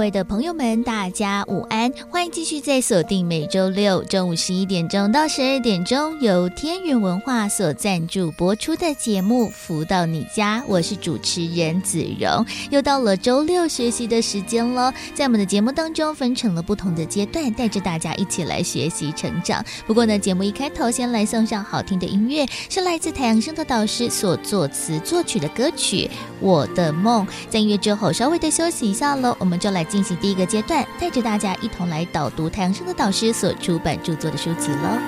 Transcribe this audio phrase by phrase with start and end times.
[0.00, 1.92] 位的朋友们，大家午安！
[2.08, 12.46] 欢迎继续在锁定每周六中午十一点钟到十二点钟，由天元文化所赞助播出的节目《福到你家》，我是主持人子荣。
[12.70, 19.62] 又到了周六学习的时间了，在我们的节目当中分成了不同的阶段，带着大家一起来学习成长。
[19.86, 26.06] 不过呢，节目一开头先来送上好听的音乐，是来自太阳升的导师所作词作曲的歌曲
[26.40, 27.26] 《我的梦》。
[27.50, 29.89] 在音乐之后稍微的休息一下喽，我们就来。
[29.90, 35.02] 进行第一个阶段，带着大家一同来导读太阳升的导师所出版著作的书籍了。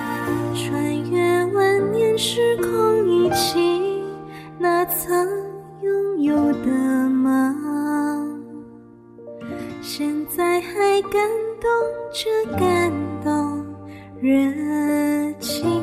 [0.53, 4.03] 穿越万年时空，一起
[4.59, 5.25] 那曾
[5.81, 6.67] 拥有的
[7.09, 8.43] 梦，
[9.81, 11.29] 现在还感
[11.61, 11.69] 动
[12.11, 12.91] 着感
[13.23, 13.65] 动，
[14.21, 14.29] 热
[15.39, 15.81] 情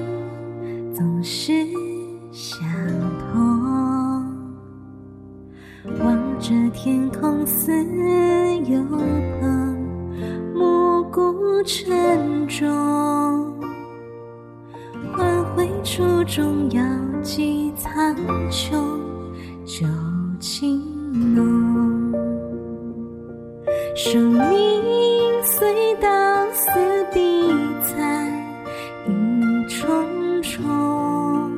[0.95, 1.53] 总是
[2.31, 2.61] 相
[6.43, 7.71] 这天空似
[8.65, 8.83] 有
[9.39, 9.77] 朋，
[10.55, 12.67] 暮鼓晨钟，
[15.13, 16.83] 唤回初衷，遥
[17.23, 18.17] 寄苍
[18.51, 18.73] 穹，
[19.67, 19.87] 旧
[20.41, 20.81] 情
[21.35, 22.11] 浓。
[23.95, 24.83] 生命
[25.43, 26.09] 隧道
[26.53, 26.71] 似
[27.13, 27.53] 笔
[27.83, 28.27] 彩
[29.07, 29.13] 一
[29.69, 31.53] 重重，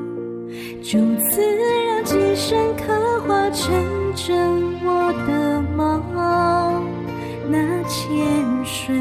[0.82, 0.98] 就
[1.30, 1.40] 此
[2.04, 4.02] 几深刻画成。
[4.14, 4.36] 真
[4.84, 6.84] 我的梦，
[7.50, 8.94] 那浅水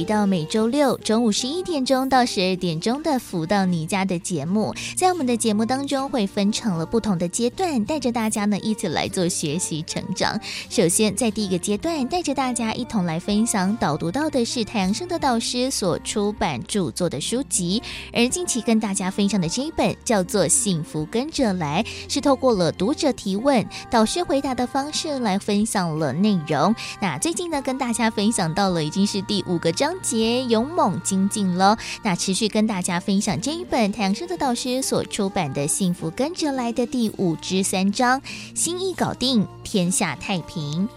[0.00, 10.40] 回到每周六中午十一点钟到十二点钟的“福到你家”的节目，在我们的节目当中会分成了不同的阶段，带着大家呢一起来做学习成长。
[10.70, 17.82] 首先，在第一个阶段，带着大家一同来分享导读到的是太阳升的导师所出版著作的书籍，
[18.14, 26.74] 而近期跟大家分享的这一本叫做《幸福跟着来》，是透过了读者提问、导师回答的方式来分享了内容。
[27.02, 38.20] 那最近呢，跟大家分享到了已经是第五个章节勇猛精进了，那持续跟大家分享这一本太阳盛德导师所出版的《幸福跟着来的》第五之三章，
[38.54, 40.88] 心意搞定，天下太平。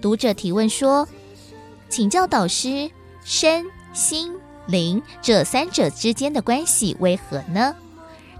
[0.00, 1.08] 读者提问说
[1.88, 2.90] ：“请教导师，
[3.24, 4.32] 身心
[4.66, 7.74] 灵这三者之间的关系为何呢？”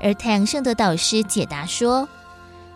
[0.01, 2.09] 而太阳圣德导师解答说：“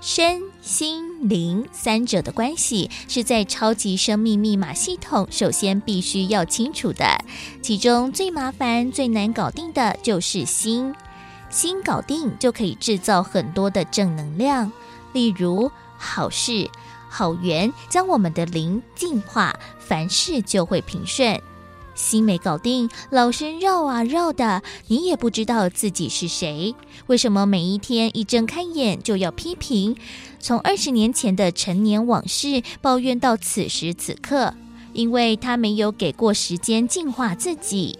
[0.01, 7.07] 身。”心灵三者的关系是在超级生命密码系统首先必须要清楚的，
[7.63, 10.95] 其中最麻烦、最难搞定的就是心。
[11.49, 14.71] 心搞定就可以制造很多的正能量，
[15.15, 16.69] 例如好事、
[17.09, 21.41] 好缘，将我们的灵净化，凡事就会平顺。
[21.99, 26.75] 心没搞定，老是绕啊绕的，你也不知道自己是谁。
[27.09, 29.97] 为什么每一天一睁开眼就要批评？
[30.39, 34.55] 从二十年前的陈年往事抱怨到此时此刻，
[34.93, 37.99] 因为他没有给过时间净化自己。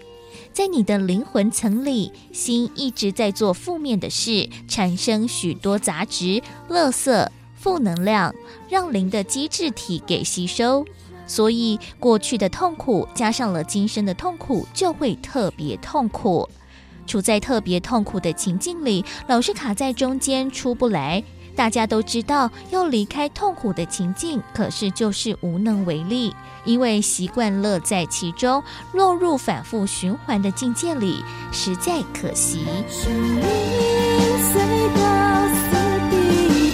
[0.53, 8.33] 在你的灵魂层里，心一直在做负面的事，产生许多杂质、垃圾、负能量，
[8.69, 10.85] 让灵的机制体给吸收。
[11.29, 16.49] 所以过去的痛苦加上了今生的痛苦，就会特别痛苦。
[17.05, 21.23] 处在特别痛苦的情境里，老是卡在中间出不来。
[21.55, 26.33] 大家都知道要离开痛苦的情境，可是就是无能为力，
[26.63, 32.65] 因为习惯乐在其中，落入反复循环的境界里，实在可惜。
[32.89, 33.43] 生命
[34.39, 34.53] 隧
[34.95, 35.01] 道
[35.53, 35.67] 似
[36.09, 36.15] 比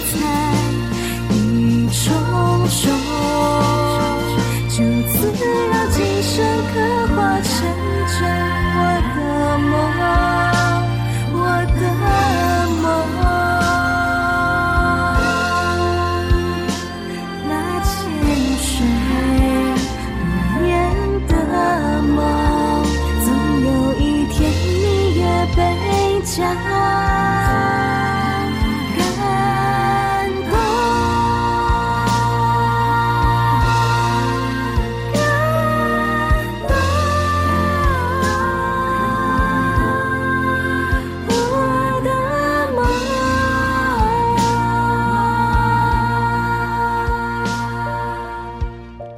[0.06, 0.18] 赛，
[1.34, 2.14] 一重
[2.68, 3.05] 重，
[5.34, 8.05] 只要今生刻画成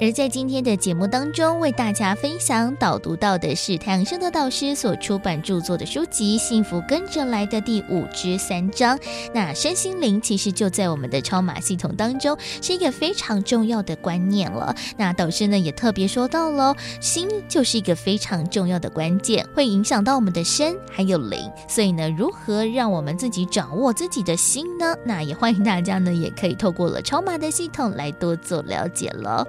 [0.08, 8.98] 而在今天的节目当中，为大家分享导读到的是太阳盛德导师所出版著作的书籍《幸福跟着来的》第五至三章。
[9.34, 14.74] 那身心灵其实就在我们的超马系统当中，是一个非常重要的观念了。
[14.96, 21.38] 那导师呢也特别说到了，心就是一个非常重要的关键，会影响到我们的身还有灵。
[21.68, 24.96] 所以呢，如何让我们自己掌握自己的心呢？
[25.04, 29.46] 那也欢迎大家呢，也可以透过了超马的系统来多做了解了。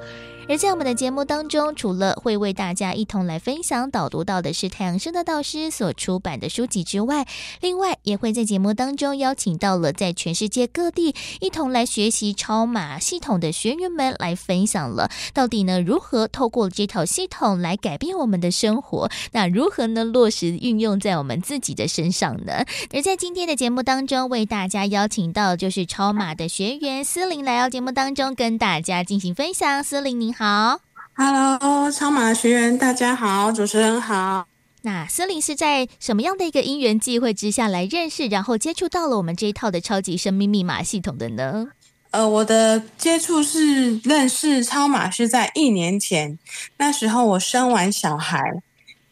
[0.50, 7.28] 而在我们的节目当中，除了会为大家一同来分享导读到的是太阳升的导师所出版的书籍之外，
[7.62, 19.08] 另外也会在节目当中邀请到了在全世界各地一同来学习超马系统的学员们来分享了，到底呢如何透过这套系统来改变我们的生活？
[19.34, 22.66] 那如何呢落实运用在我们自己的身上呢？
[22.92, 29.84] 而在今天的节目当中，为大家邀请到就是超马的学员思琳来到节目当中跟大家进行分享。
[29.84, 30.39] 思琳您。
[30.40, 30.80] 好
[31.18, 34.48] ，Hello，超马学员，大家好，主持人好。
[34.84, 41.68] 那森林是在什么样的一个因缘际会之下来认识，然后接触到了我们这一套的超级生命密码系统的呢？
[42.12, 46.40] 呃，我的接触是认识超马是在一年前，
[46.78, 48.42] 那时候我生完小孩，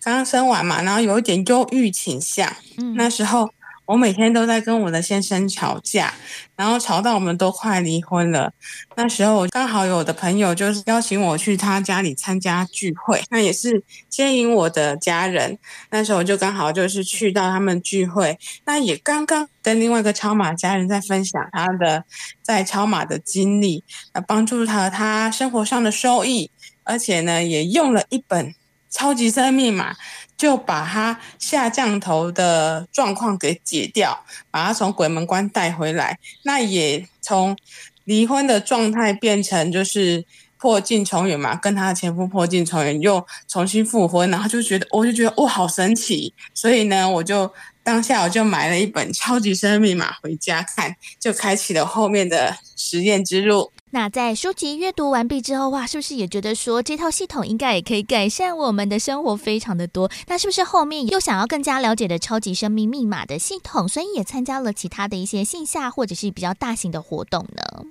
[0.02, 3.50] 刚生完嘛，然后有一点忧郁倾向，嗯，那时候。
[3.88, 6.13] 我每天都在跟我的先生吵架，
[6.57, 8.51] 然后吵到我们都快离婚了。
[8.98, 15.57] 那时候刚好有的朋友就是邀请我去他家里参加聚会，那也是接引我的家人。
[15.89, 22.04] 那时候我就刚好就是去到他们聚会，那也刚刚跟另外一个超码家人在分享他的
[22.42, 26.51] 在超码的经历，来帮助他他生活上的收益，
[26.83, 28.54] 而且呢也用了一本
[28.90, 29.95] 超级生命密码。
[30.38, 36.19] 就把他下降头的状况给解掉，把他从鬼门关带回来。
[36.44, 37.57] 那也从
[38.04, 40.24] 离婚的状态变成就是
[40.60, 44.30] 破镜重圆嘛，跟他的前夫破镜重圆，又重新复婚。
[44.30, 46.34] 然后就觉得，我就觉得哇，好神奇。
[46.54, 47.51] 所以呢，我就
[47.83, 53.71] 当下我就买了一本超级生命密码回家看，就开启了后面的实验之路。
[53.92, 60.12] 那在书籍阅读完毕之后，哇，是不是也觉得说这套系统应该也可以改善我们的生活非常的多？
[60.28, 67.86] 那是不是后面又想要更加了解的超级生命密码的系统，所以也参加了其他的一些线下或者是比较大型的活动呢？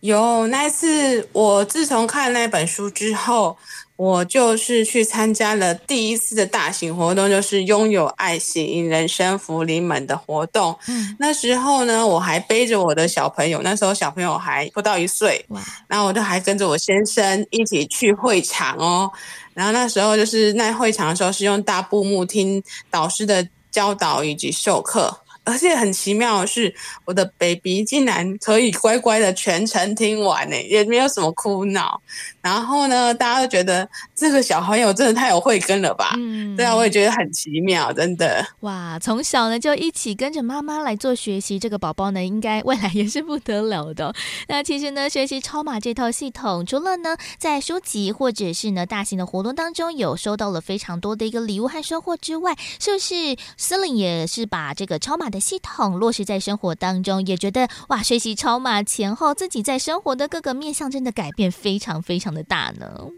[0.00, 3.56] 有，那一次我自从看那本书之后。
[4.02, 10.76] 我就是去参加了第一次的大型活动，就是拥有爱心引人生福临门的活动。
[10.88, 15.44] 嗯，那时候呢，我还背着我的小朋友，那时候小朋友还不到一岁。
[15.50, 15.62] 哇！
[15.86, 19.08] 然后我就还跟着我先生一起去会场哦。
[19.54, 25.16] 然后那时候就是在会场的时候，是用大布幕听导师的教导以及授课。
[25.44, 26.72] 而且很奇妙的是，
[27.04, 32.00] 我的 baby 竟然可以乖乖的全程听完呢，也没有什么哭闹。
[32.42, 36.14] 然后呢，大家都觉得这个小朋友真的太有慧根了吧？
[36.18, 38.44] 嗯，对啊，我也觉得很奇妙，真的。
[38.60, 44.12] 哇，从小呢就一起跟着妈妈来做学习，这个宝宝呢应该未来也是不得了的。
[44.48, 63.08] 那其实呢，学习超马这套系统，除了呢在书籍或者是呢大型的活动当中有收到了非常多的一个礼物和收获之外，是不是司令也是把这个超马的系统落实在生活当中，也觉得哇，学习超马前后，自己在生活的各个面向真的改变非常非常的大呢。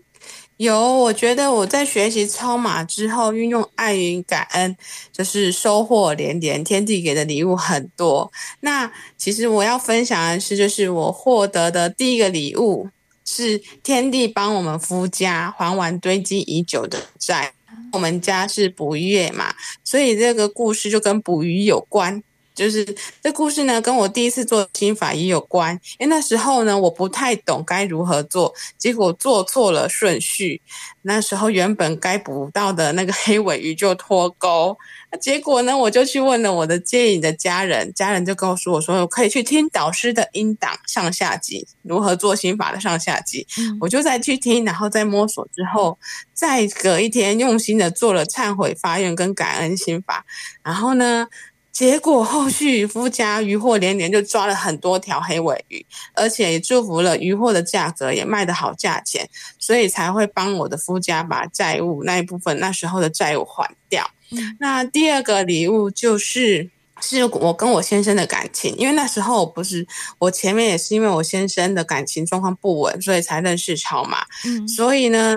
[0.56, 4.76] 有，我觉得我在学习超码之后，运用爱与感恩，
[5.12, 6.62] 就是收获连连。
[6.62, 8.30] 天地给的礼物很多。
[8.60, 12.88] 那其实我要分享的是，就是我获得的第一个礼物
[13.24, 17.52] 是天地帮我们夫家还完堆积已久的债。
[17.92, 19.52] 我们家是捕鱼嘛，
[19.82, 22.22] 所以这个故事就跟捕鱼有关。
[22.54, 22.84] 就是
[23.22, 25.78] 这故事呢，跟我第一次做心法也有关。
[25.98, 30.62] 因为那时候呢，我不太懂该如何做，结果做错了顺序。
[31.02, 34.76] 那时候原本该捕到的那个黑尾鱼就脱钩，
[35.20, 43.46] 结果呢，我就去问了我的接引的家人，家人就告诉我说，我可以去听导师的音档上下集，如何做心法的上下集。
[43.58, 45.98] 嗯、我就再去听，然后再摸索之后，
[46.32, 50.24] 再隔一天用心的做了忏悔发愿跟感恩心法，
[50.62, 51.26] 然后呢。
[51.74, 59.28] 结果后续夫家渔获连连，就抓了很多条黑尾鱼，而且也祝福了渔获的价格也卖得好价钱，
[59.58, 64.08] 所以才会帮我的夫家把债务那一部分那时候的债务还掉。
[64.30, 69.84] 嗯、那第二个礼物就是是我跟我先生的感情，因为那时候不是
[70.18, 74.24] 我前面也是因为我先生的感情状况不稳，所以才认识超马。
[74.44, 75.34] 嗯，所以呢，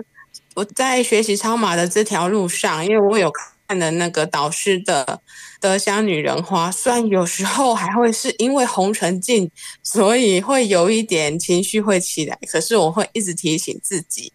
[0.53, 3.33] 我在学习超马的这条路上，因为我有
[3.67, 5.21] 看了那个导师的。
[5.59, 9.49] 德香女人花，虽然有时候还会是因为红尘境，
[9.81, 14.31] 所以会有一点情绪会起来，可是我会一直提醒自己，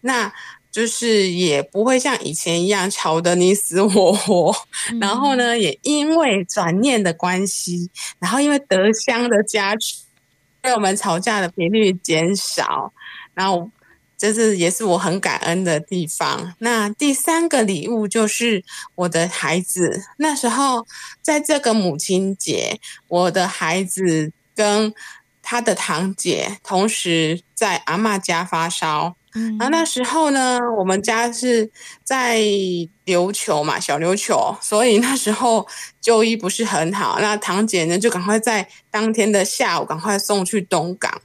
[0.00, 0.32] 那
[0.72, 4.52] 就是也不会像以前一样吵得你死我活。
[4.90, 7.88] 嗯、然后呢，也因为转念的关系，
[8.18, 10.02] 然后因为德香的加持，
[10.60, 12.92] 对我们吵架的频率减少，
[13.32, 13.70] 然后。
[14.16, 16.54] 这是也是我很感恩的地方。
[16.58, 20.02] 那第三个礼物就是我的孩子。
[20.18, 20.86] 那时候
[21.20, 24.94] 在这个母亲节，我的孩子跟
[25.42, 29.16] 他的堂姐同时在阿妈家发烧。
[29.36, 31.68] 嗯，然后那时候呢，我们家是
[32.04, 32.38] 在
[33.04, 35.66] 琉球嘛，小琉球，所以那时候
[36.00, 37.18] 就医不是很好。
[37.20, 41.20] 那堂姐呢，就赶快在当天的下午赶快送去东港，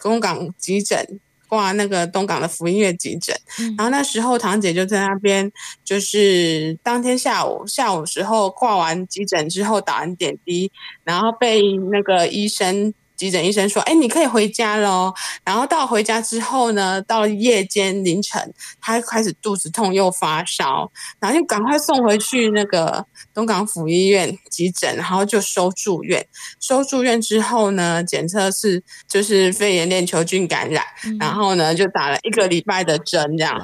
[0.00, 1.18] 东港急诊。
[1.48, 3.36] 挂那个东港的福音院急诊，
[3.76, 5.50] 然后那时候堂姐就在那边，
[5.84, 10.70] 就是当天下午下午时候挂完急诊之后打完点滴，
[11.02, 12.94] 然后被那个医生。
[13.18, 15.12] 急诊医生说：“哎，你可以回家喽。”
[15.44, 26.24] 然后到回家之后呢，到夜间凌晨，他开始肚子痛又发烧，然后就赶快送回去那个东港府医院急诊，然后就收住院。
[26.60, 33.60] 收住院之后呢，检测是就是肺炎链球菌感染，嗯、然后呢就打了一个礼拜的针，这样。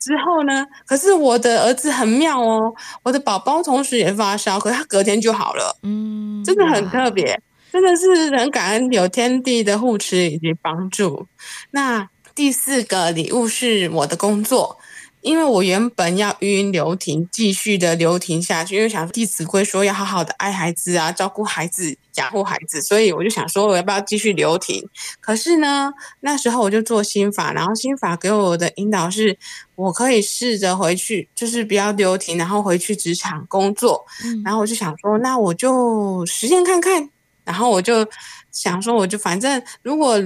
[0.00, 7.38] 之后呢，可是我的儿子很妙哦，我的宝宝同时也发烧，可是他隔天就好了，嗯，真的很特别。
[7.72, 11.26] 真的是很感恩有天地的护持以及帮助。
[11.70, 14.78] 那第四个礼物是我的工作，
[15.20, 24.82] 因为我原本要芸芸留停，继续的留停下去，因为想《弟子规》说要好好的爱孩子啊，照顾孩子，养护孩子，所以我就想说我要不要继续留停？
[25.20, 29.36] 可是呢，那时候我就做心法，然后心法给我的引导是，
[29.74, 34.06] 我可以试着回去，就是不要留停，然后回去职场工作。
[34.44, 37.10] 然后我就想说，那我就实验看看。
[37.50, 38.06] 然后我就
[38.52, 40.16] 想说，我就反正如果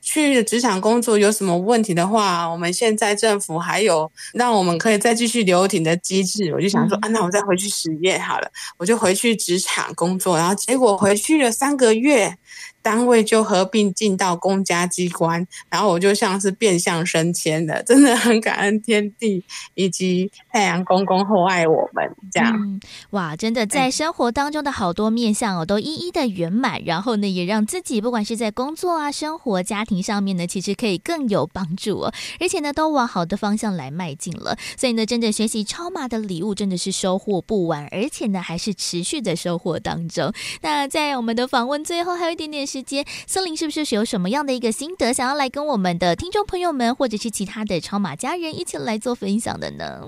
[0.00, 6.52] 去职场工作有什么问题的话，我们现在政府还有让我们可以再继续留停的机制。
[6.54, 10.38] 我就想说，啊，那我再回去实验好了，我就回去职场工作。
[10.38, 12.34] 然后结果回去了三个月。
[12.82, 19.44] 单位就合并进到公家机关，然后我就像是变相升迁的，真的很感恩天地
[19.74, 22.56] 以及太阳公公厚爱我们这样。
[22.56, 34.56] 嗯，哇，真的在生活当中的好多面相哦，都一一的圆满，然后呢，也让自己不管是在工作啊、生活、家庭上面呢，其实可以更有帮助哦，而且呢，都往好的方向来迈进了。
[34.78, 40.32] 所以呢，真的学习超马的礼物真的是收获不完，而且呢，还是持续的收获当中。
[40.62, 42.69] 那在我们的访问最后还有一点点。
[42.70, 50.06] 时间，森林是不是有什么样的一个心得，想要来跟我们的听众朋友们，或者是其他的超马家人一起来做分享的呢？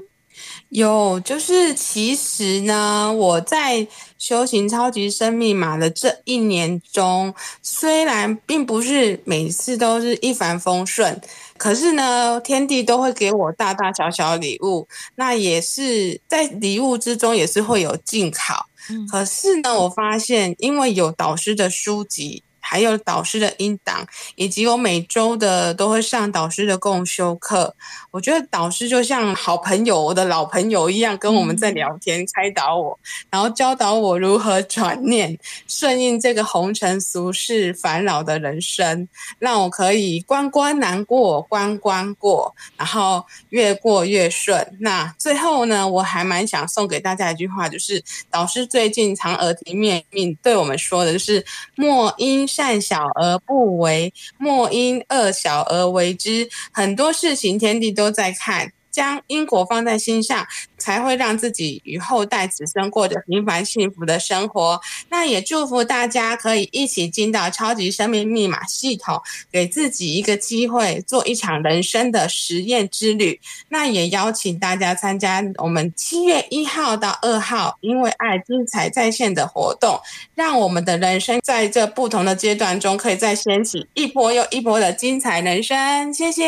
[0.70, 11.20] 有，就是其实呢，我在修行超级生命码的这一年中，虽然并不是每次都是一帆风顺，
[11.58, 18.66] 可是呢，天地都会给我大大小小礼物，那也是在礼物之中也是会有进考。
[19.10, 22.42] 可是呢，我发现因为有导师的书籍。
[22.62, 27.74] 还有导师的音档，以及我每周的都会上导师的共修课。
[28.10, 32.98] 我觉得导师就像好朋友，我的老朋友一样，跟我们在聊天，开导我，
[33.30, 44.76] 然后教导我如何转念，顺应这个红尘俗世烦恼的人生，让我可以关关难过关关过，然后越过越顺。
[44.80, 56.48] 那最后呢，我还蛮想送给大家一句话，就是导师最近常耳提面命对我们说的，就是莫因善小而不为，莫因恶小而为之。
[56.70, 58.72] 很多事情天地都在看。
[58.92, 60.46] 将因果放在心上，
[60.82, 64.80] 才会让自己与后代子孙过着平凡幸福的生活。
[65.08, 69.22] 那也祝福大家可以一起进到超级生命密码系统，
[69.52, 73.38] 给自己一个机会，做一场人生的实验之旅。
[73.68, 80.00] 那也邀请大家参加我们七月一号到二号，因为爱精彩在线的活动，
[80.34, 86.12] 让我们的人生在这不同的阶段中，可以再掀起一波又一波的精彩人生。
[86.12, 86.42] 谢谢。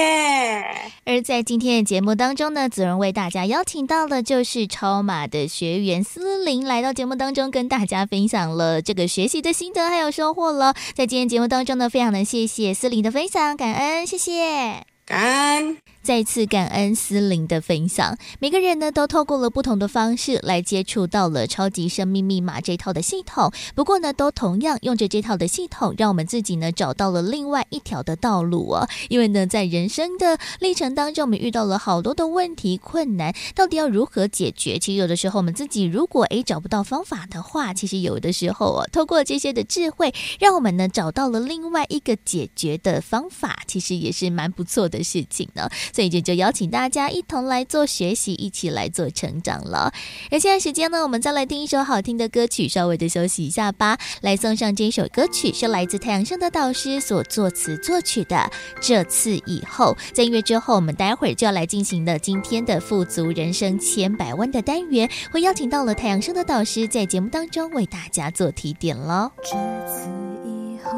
[1.04, 10.74] 而在今天的节目当中呢，子荣为大家邀请到了就是超马的学员思琳来到节目当中，跟大家分享了这个学习的心得还有收获了。
[10.94, 15.93] 在今天节目当中呢，非常的谢谢思琳的分享，感恩，谢谢，感恩。
[16.04, 23.50] 再次感恩思玲的分享，每个人呢都透过了不同的方式来接触到了超级生命密码这套的系统。
[23.74, 28.86] 不过呢，都同样用着这套的系统，让我们自己呢找到了另外一条的道路哦。
[29.08, 34.78] 因为呢，在人生的历程当中，我们遇到了好多的问题困难，到底要如何解决？
[34.78, 45.70] 其实有的时候，我们自己如果诶找不到方法的话，其实有的时候哦，透过这些的智慧，让我们呢找到了另外一个解决的方法，其实也是蛮不错的事情呢。
[45.94, 49.92] 所以就就邀请大家一同来做学习，一起来做成长了。
[50.28, 53.96] 而现在时间呢，我们再来听一首好听的歌曲，稍微的休息一下吧。
[54.20, 58.34] 来送上这首歌曲，是来自太阳升的导师所作词作曲的
[58.80, 59.96] 《这次以后》。
[60.12, 69.30] 在音乐之后，我们待会儿就要来进行的今天的富足人生千百万的单元，会邀请到了太阳升的导师在节目当中为大家做提点喽。
[69.44, 69.50] 这
[69.86, 70.08] 次
[70.44, 70.90] 以后，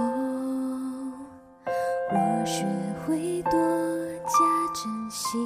[2.12, 2.64] 我学
[3.06, 4.05] 会多。
[4.26, 4.32] 加
[4.74, 5.38] 珍惜，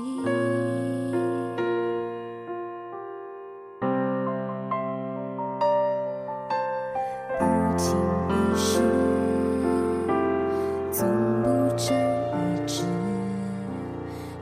[7.39, 7.45] 不
[7.77, 7.95] 经
[8.31, 8.81] 一事，
[10.91, 11.07] 总
[11.43, 11.95] 不长
[12.33, 12.85] 一智，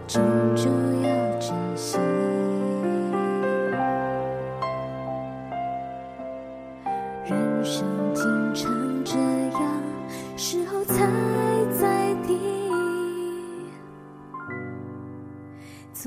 [0.06, 0.22] 终
[0.54, 0.70] 究
[1.02, 1.08] 要
[1.40, 1.98] 珍惜。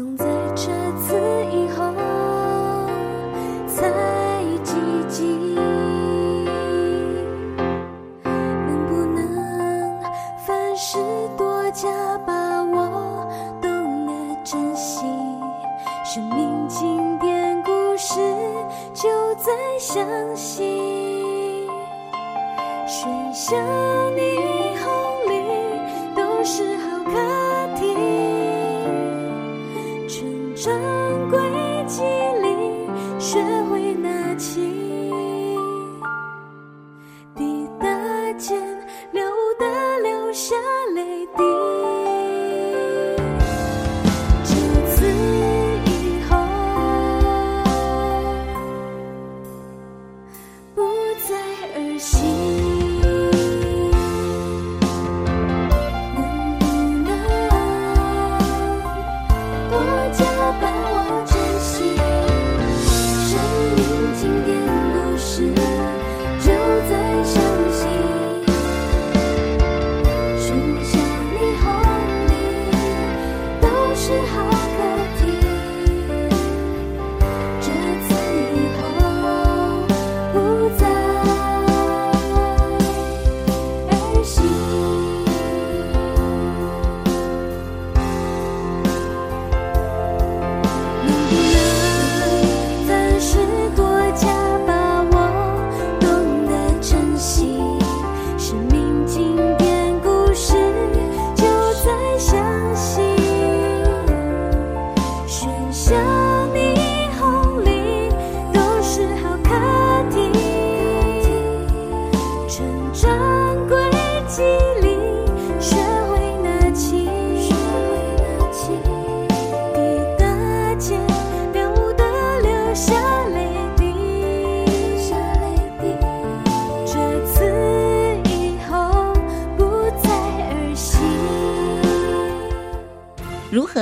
[0.01, 1.13] 总在这次
[1.51, 1.93] 以后
[3.67, 4.73] 才积
[5.07, 5.53] 极。
[8.23, 9.21] 能不能
[10.43, 10.97] 凡事
[11.37, 11.87] 多加
[12.25, 13.29] 把握，
[13.61, 14.11] 懂得
[14.43, 15.05] 珍惜？
[16.03, 18.15] 生命经典故事
[18.95, 21.69] 就在相信，
[22.87, 24.00] 喧嚣。
[52.01, 52.30] 心。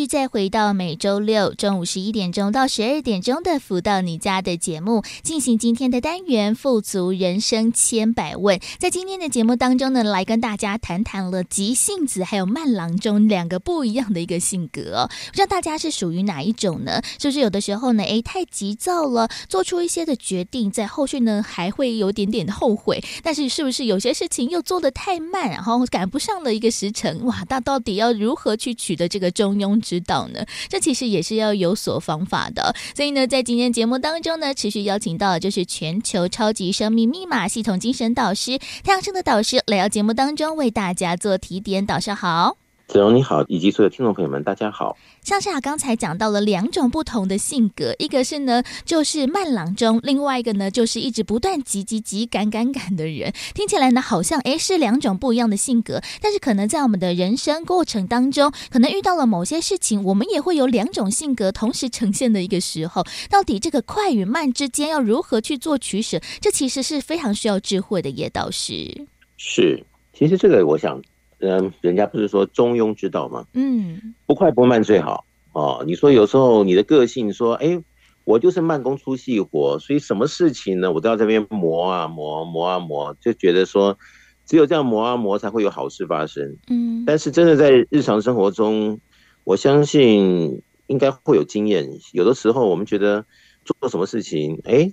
[0.00, 8.58] 续再回到每周六中午十一点钟到十二点钟的《福到你家》的节目，进行今天的单元“富足人生千百问”。
[8.80, 15.10] 在今天的节目当中呢，来跟大家谈谈了急性子还有慢郎中两个不一样的一个性格哦。
[15.26, 17.02] 不知道大家是属于哪一种呢？
[17.18, 23.04] 是不是有的时候呢，诶，太急躁了，做出一些的决定，在后续呢还会有点点后悔。
[23.22, 27.22] 但是是不是有些事情又做得太慢，然后赶不上了一个时辰？
[27.26, 29.78] 哇，那到底要如何去取得这个中庸？
[29.90, 32.72] 知道呢，这其实也是要有所方法的。
[32.94, 41.84] 所以呢，在今天节目当中呢，持续邀请到的就是全球超级生命密码系统精神导师太阳升的导师来到节目当中为大家做提点。
[41.84, 42.69] 导师好。
[42.90, 44.96] 子荣你好，以及所有听众朋友们，大家好。
[45.22, 53.32] 像是啊，刚才讲到了两种不同的性格，一个是呢就是慢郎中，另外一个呢就是一直不断急急急赶赶赶的人。
[53.54, 63.04] 听起来呢好像诶是两种不一样的性格，但是可能在我们的人生过程当中，可能遇到了某些事情，我们也会有两种性格同时呈现的一个时候。
[63.30, 66.18] 到底这个快与慢之间要如何去做取舍？
[66.40, 69.06] 这其实是非常需要智慧的，叶导师。
[69.36, 69.80] 是，
[70.12, 71.00] 其实这个我想。
[71.40, 73.46] 嗯，人家不是说中庸之道吗？
[73.54, 75.82] 嗯，不快不慢最好哦。
[75.86, 77.82] 你说有时候你的个性说，哎，
[78.24, 83.96] 我就是慢工出细活，所以什么事情呢，我都要这边磨啊磨磨啊磨，就觉得说
[84.44, 86.56] 只有这样磨啊磨才会有好事发生。
[86.68, 89.00] 嗯，但是真的在日常生活中，
[89.44, 91.88] 我相信应该会有经验。
[92.12, 93.24] 有的时候我们觉得
[93.64, 94.92] 做什么事情，哎，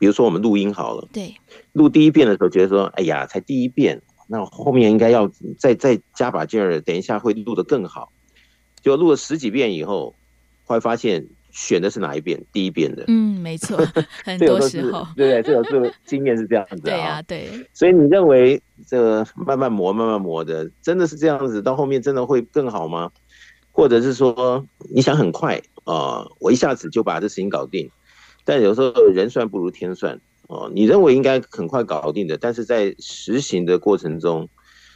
[0.00, 1.36] 比如说我们录音好了，对，
[1.72, 4.02] 录第一遍的时候觉得说，哎呀，才第一遍。
[4.26, 8.10] 那后面应该要再再加把劲儿，等一下会录得更好。
[8.82, 10.14] 就录了十几遍以后，
[10.64, 12.44] 会发现选的是哪一遍？
[12.52, 13.04] 第一遍的。
[13.08, 13.78] 嗯，没错，
[14.24, 16.80] 很多时候，对对，这个这个经验是这样子啊。
[16.82, 17.48] 对啊，对。
[17.72, 21.62] 所以你认为这个慢慢磨、慢慢磨的，真的是这样子？
[21.62, 23.10] 到后面真的会更好吗？
[23.72, 27.90] 或者是说你想很快啊，我一下子就把这事情搞定？
[28.44, 30.20] 但有时候人算不如天算。
[30.48, 34.48] 哦，你认为应该很快搞定的，但是在实行的过程中，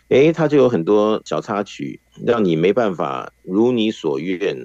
[0.09, 4.57] 诶，它就有很多小插曲，让你没办法如你所愿。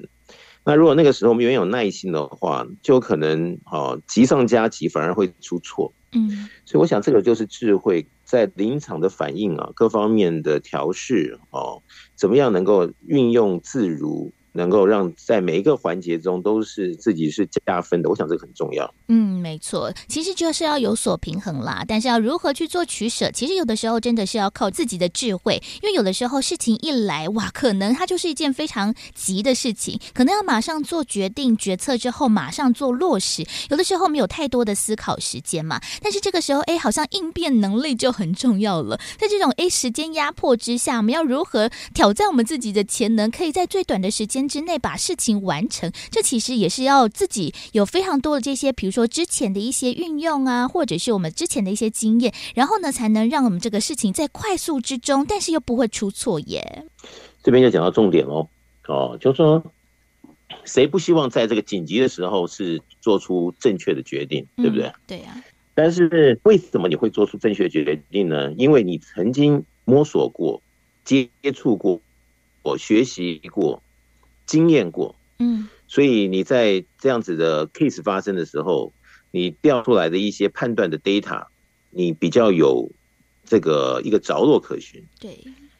[0.65, 5.93] 那如果那个时候没有耐心的话，就可能哦急上加急，反而会出错。
[6.13, 11.81] 嗯，所以我想这个就是智慧在临场的反应啊，各方面的调试哦，
[12.15, 14.31] 怎么样能够运用自如。
[14.53, 18.93] 能够让在每一个环节中都是自己是加分的，我想这个很重要。
[19.07, 21.83] 嗯，没错，其实就是要有所平衡啦。
[21.87, 25.61] 但是要如何去做取舍，其实有的时候真的是要靠自己的智慧。
[25.81, 33.45] 因为有的时候事情一来，哇，可能它就是一件非常急的事情，可能要马上做决定、决策之后马上做落实。
[33.69, 35.81] 有的时候没有太多的思考时间嘛。
[36.01, 38.99] 但是这个时候，哎，好像应变能力就很重要了。
[39.17, 56.85] 在这种哎时间压迫之下，我们要如何挑战我们自己的潜能，可以在最短的时间之内把事情完成，这其实也是要自己有非常多的这些，比如说之前的一些运用啊，或者是我们之前的一些经验，然后呢，才能让我们这个事情在快速之中，但是又不会出错耶。
[57.43, 58.47] 这边就讲到重点哦，
[58.87, 59.63] 哦，就是说，
[60.63, 64.85] 谁不希望在这个紧急的时候是做出正确的决定，对不对？
[64.85, 65.43] 嗯、对呀、啊。
[65.75, 68.51] 但是为什么你会做出正确的决定呢？
[68.53, 70.61] 因为你曾经摸索过、
[71.03, 71.99] 接触过、
[72.61, 73.81] 我学习过。
[74.45, 78.91] 经验过，嗯，所以你在这样子的 case 发生的时候，
[79.31, 81.45] 你调出来的一些判断的 data，
[81.89, 82.91] 你比较有
[83.45, 85.03] 这个一个着落可循。
[85.19, 85.39] 对，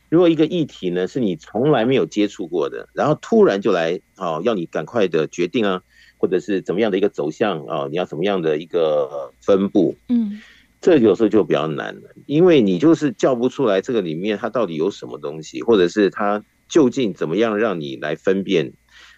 [0.10, 5.82] 如果一个议题呢是你从来没有接触过的，然后突然就来哦，要你赶快的决定啊，
[6.18, 10.42] 或者是怎么样的一个走向啊，你要怎么样的一个分布，嗯，
[10.80, 16.44] 这有时候就比较难了，因为你就是叫不出来这个里面它到底有什么东西，或者是它。
[16.68, 18.74] 究竟怎么样让你来分辨，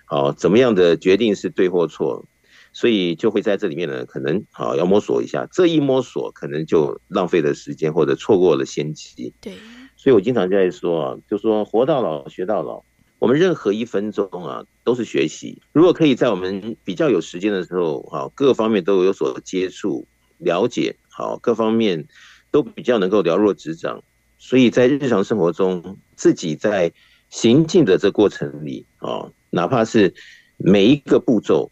[0.06, 2.26] 好，怎么样的决定是对或错？
[2.74, 5.48] 所以就会在这里面呢，可能好要摸索一下。
[5.50, 9.34] 这一摸索，可能就浪费了时间，或者错过了先机。
[9.40, 9.54] 对，
[9.96, 12.84] 所以我经常在说啊，就说活到老学到老，
[13.18, 15.62] 我们任何一分钟啊都是学习。
[15.72, 20.06] 如果可以在我们比较有时间的时候，好，各方面都有所接触、
[20.38, 22.06] 了解，好，各方面
[22.52, 24.04] 都比较能够了若指掌。
[24.38, 26.92] 所以在日常生活中，自己在
[27.30, 30.14] 行进的这过程里啊，哪怕是
[30.58, 31.72] 每一个步骤，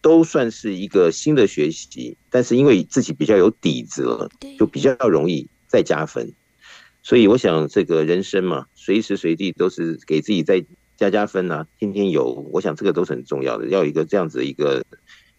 [0.00, 2.16] 都算是一个新的学习。
[2.30, 6.32] 但是因为自己比较有底子了，就比较容易再加分。
[7.02, 10.64] 所以我想，这个人生嘛，随时随地都是给自己再
[10.96, 12.30] 加加分啊，天天有。
[12.52, 14.84] 我想这个都是很重要的，要有一个这样子的一个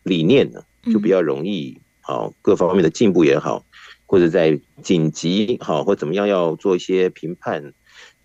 [0.03, 0.61] 理念呢，
[0.93, 3.65] 就比较容易好各方面的进步也好，
[4.05, 7.73] 或者在紧急好或怎么样要做一些评判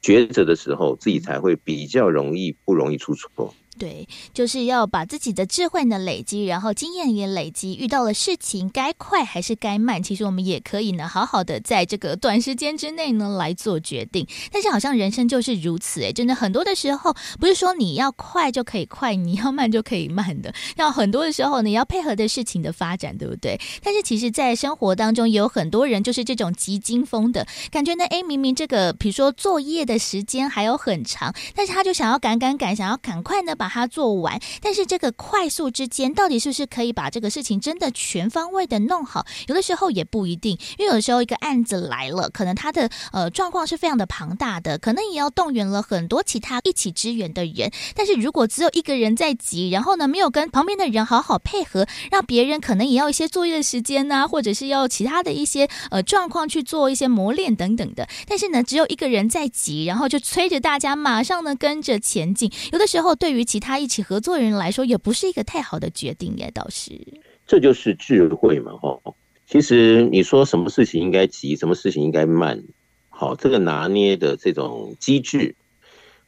[0.02, 3.54] 抉择的时候，自己才会比较容易不容易出错。
[3.81, 7.75] 对，就是要把自己的智慧呢累积，然后经验也累积。
[7.77, 14.27] 遇到了事情，该快还是该慢，其实我们也可以呢，好好的在这个短时间之内呢来做决定。
[14.53, 20.53] 但是好像人生就是如此，诶，真的很多的时候，不是说你要快就可以快，你要慢就可以慢的。
[20.77, 23.59] 要很多的时候，你要配合的事情的发展，对不对？
[23.83, 28.05] 但是其实，在生活当中，也有很多人就是这种急惊风的感觉呢。
[28.11, 33.69] 诶，明明这个，比如说作业的时间还有很长，但是他就想要赶赶赶，想要赶快呢把。
[33.70, 39.24] 他做完，但是这个快速之间，到底是不是可以把这个事情真的全方位的弄好？
[39.46, 47.70] 有的时候也不一定，因为有时候一个案子来了，可能他的呃状况是非常的庞大的，可能也要动员了很多其他一起支援的人。
[47.94, 58.09] 但是如果只有一个人在急，然后呢没有跟旁边的人好好配合，让别人可能也要一些作业的时间呐、啊，或者是要其他的一些呃状况去做一些磨练等等的。
[58.26, 62.50] 但是呢，只有一个人在急，然后就催着大家马上呢跟着前进。
[62.72, 66.99] 有的时候对于其他一起合作的人来说，也不是一个太好的决定耶，倒是。
[67.46, 69.14] 这就是智慧嘛，吼。
[69.46, 72.62] 其实你说什么事情应该急，什么事情应该慢，
[73.09, 75.57] 好，这个拿捏的这种机制，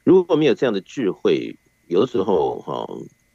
[0.03, 2.85] 如果没有这样的智慧，有的时候哈，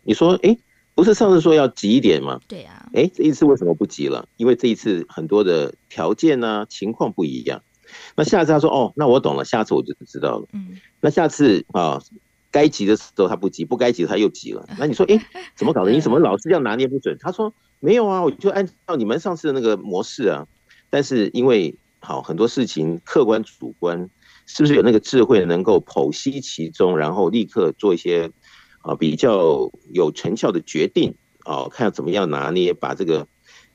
[0.03, 0.57] 你说，哎，
[0.93, 2.37] 不是上次说要急一点吗？
[2.49, 2.89] 对啊。
[2.93, 4.27] 哎，这一次为什么不急了？
[4.35, 7.63] 因为这一次很多的条件呢、啊，情况不一样。
[8.17, 10.47] 那下次他说，哦，那我懂了，下次我就知道了。
[10.51, 10.77] 嗯。
[10.99, 12.01] 那下次啊。
[12.51, 14.67] 该急的时候他不急，不该急的他又急了。
[14.79, 15.19] 那你说，哎，
[15.55, 15.91] 怎么搞的？
[15.91, 17.17] 你怎么老是这样拿捏不准？
[17.19, 20.47] 他说没有啊，我就按照你们上次的那个模式啊。
[20.89, 24.09] 但是因为好很多事情客观主观，
[24.45, 28.31] 是不是有那个智慧能够剖析其中，然后立刻做一些
[28.81, 31.67] 啊比较有成效的决定啊？
[31.69, 33.27] 看怎么样拿捏，把这个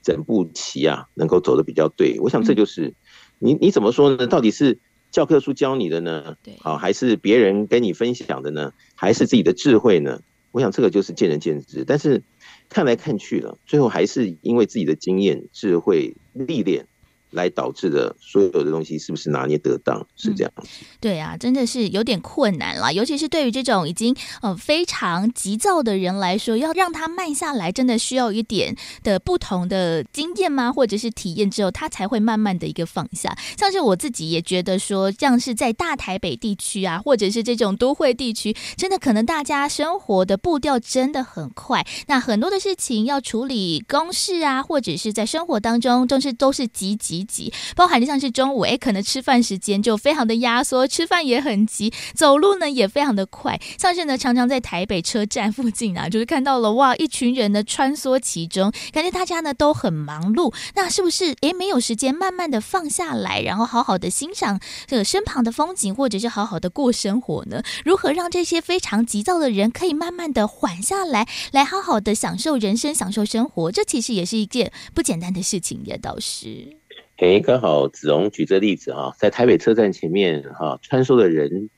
[0.02, 2.18] 整步棋啊能够走得比较对。
[2.20, 2.94] 我想这就是
[3.38, 4.26] 你你怎么说呢？
[4.26, 4.80] 到底是？
[5.12, 6.36] 教科书教你的呢？
[6.42, 8.72] 对，好，还是别人跟你分享的呢？
[8.96, 10.22] 还是自己的智慧呢？
[10.50, 12.22] 我想这个就是见仁见智，但是
[12.68, 16.86] 看来看去了，最后还是因为自己的经验、智慧、历练。
[17.32, 20.06] 来导致的所有的东西是不是拿捏得当？
[20.16, 20.52] 是这样、
[21.00, 22.92] 对啊，真的是有点困难了。
[22.92, 30.72] 尤其是对于这种已经呃非常急躁的人来说，要让他慢下来，真的需要一点的不同的经验吗？
[30.72, 33.36] 或者是体验之后，他才会慢慢的一个放下。
[33.56, 41.86] 像是我自己也觉得说，像是在大台北地区啊，或者是这种都会地区，真的可能大家生活的步调真的很快。
[42.06, 47.21] 那很多的事情要处理公事啊，或者是在生活当中，都是都是急急。
[47.24, 53.60] 急，包含就像是中午，哎，可能吃饭时间就非常的压缩，吃饭也很急，走路呢也非常的快。
[53.78, 60.52] 像是呢，常常在台北车站附近啊，就是看到了哇，一群人呢穿梭其中，感觉大家呢都很忙碌。
[60.74, 67.62] 那是不是哎没有时间慢慢的放下来，然后好好的欣赏这身旁的风景，或者是好好的过生活呢？
[67.84, 73.72] 如何让这些非常急躁的人可以慢慢的缓下来，来好好的享受人生，享受生活？
[73.72, 76.81] 这其实也是一件不简单的事情，也倒是。
[77.18, 81.70] 哎，刚好子荣举这例子哈，在台北车站前面哈穿梭的人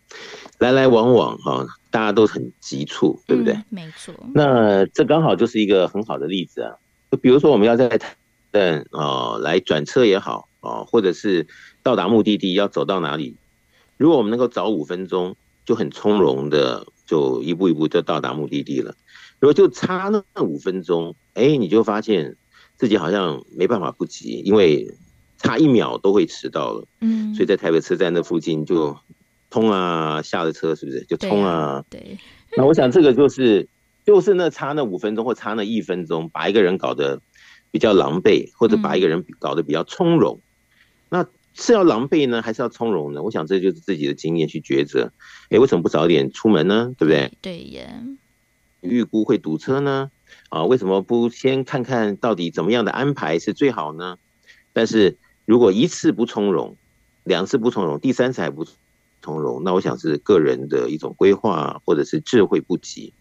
[0.58, 3.52] 来来往往哈，大家都很急促，对不对？
[3.52, 4.14] 嗯、没错。
[4.32, 6.76] 那这刚好就是一个很好的例子啊。
[7.10, 8.16] 就比如说我们要在台
[8.52, 11.46] 站啊来转车也好啊，或者是
[11.82, 13.36] 到达目的地要走到哪里，
[13.98, 18.94] 如果我们能够早五分钟，就很从容的就一步一步就到达目的地了。
[19.40, 22.36] 如果就差那五分钟，哎，你就发现
[22.78, 24.88] 自己好像没办法不急，因为。
[25.44, 28.96] 差一秒都会迟到了，嗯，所以在台北车站那附近就
[29.50, 31.84] 冲啊，下了车是不是就冲啊？
[31.90, 32.18] 对，对，
[32.56, 33.68] 那我想这个就是
[34.06, 37.20] 就是那差那五分钟或差那一分钟，把一个人搞得
[37.70, 40.40] 比较狼狈，或者把一个人搞得比较从容。
[41.10, 43.22] 那是要狼狈呢，还是要从容呢？
[43.22, 45.12] 我想这就是自己的经验去抉择。
[45.50, 46.94] 哎，为什么不早点出门呢？
[46.96, 47.30] 对不对？
[47.42, 47.84] 对呀。
[48.80, 50.10] 预估会堵车呢？
[50.48, 54.16] 啊，为什么不先看看到底怎么样的安排是最好呢？
[54.72, 55.18] 但是。
[55.46, 56.76] 如果一次不从容，
[57.22, 58.66] 两次不从容，第三次还不
[59.20, 63.12] 从容，那我想是个人的一种规划，或者是智慧不及。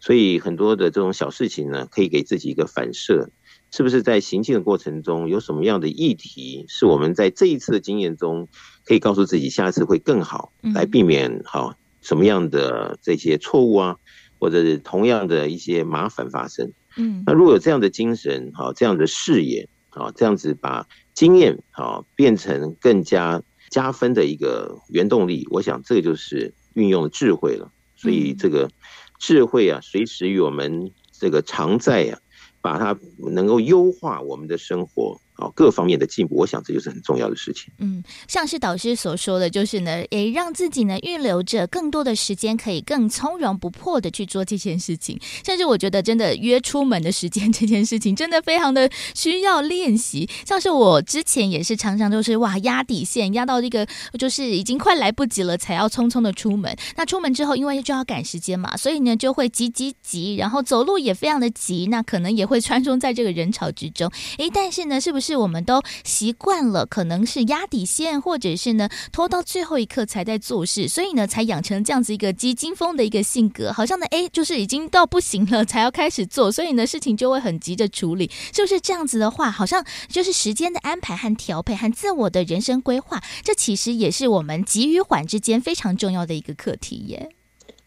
[0.00, 3.30] 所以很多的这种小事情呢，可以给自己一个反射，
[3.70, 8.46] 是不是在行进的过程中有什么样的议题，是我们在这一次的经验中
[8.84, 13.96] 可以告诉自己，下次会更好，来避免好什么样的这些错误啊，
[14.38, 16.72] 或者是同样的一些麻烦发生。
[16.96, 19.68] 嗯，那如果有这样的精神，好这样的视野。
[19.90, 27.72] 啊，这样子把经验啊变成更加加分的一个原动力，我想这个就是运用的智慧了。
[27.96, 28.70] 所以这个
[29.18, 32.20] 智慧啊，随时与我们这个常在呀、啊，
[32.60, 32.98] 把它
[33.32, 35.20] 能够优化我们的生活。
[35.36, 37.72] 哦，各方面的进步，我想这就是很重要的事情。
[37.78, 45.18] 嗯，像是导师所说的就是呢，也让自己呢预留着更多的时间，可以更从容不迫的去做这件事情。
[45.44, 50.28] 甚至我觉得，真的约出门的时间 这件事情，真的非常的需要练习。
[50.46, 53.84] 像是我之前也是常常都是哇压底线，压到这个
[54.16, 56.72] 就是已经快来不及了，才要匆匆的出门。
[56.96, 64.08] 那出门之后，因为就要赶时间嘛，所以呢就会急急急，然后走路也非常的急，那可能也会穿梭在这个人潮之中。
[64.38, 65.23] 诶，但是呢，是不是？
[65.24, 87.30] 是我们都习惯了，可能是压底线，或者是呢拖到最后一刻才在做事，所以呢才养成这样子一个急惊风的一个性格，好像呢哎，就是已经到不行了才要开始做，所以呢事情就会很急着处理，是不是这样子的话，好像就是时间的安排和调配和自我的人生规划，这其实也是我们急与缓之间非常重要的一个课题耶。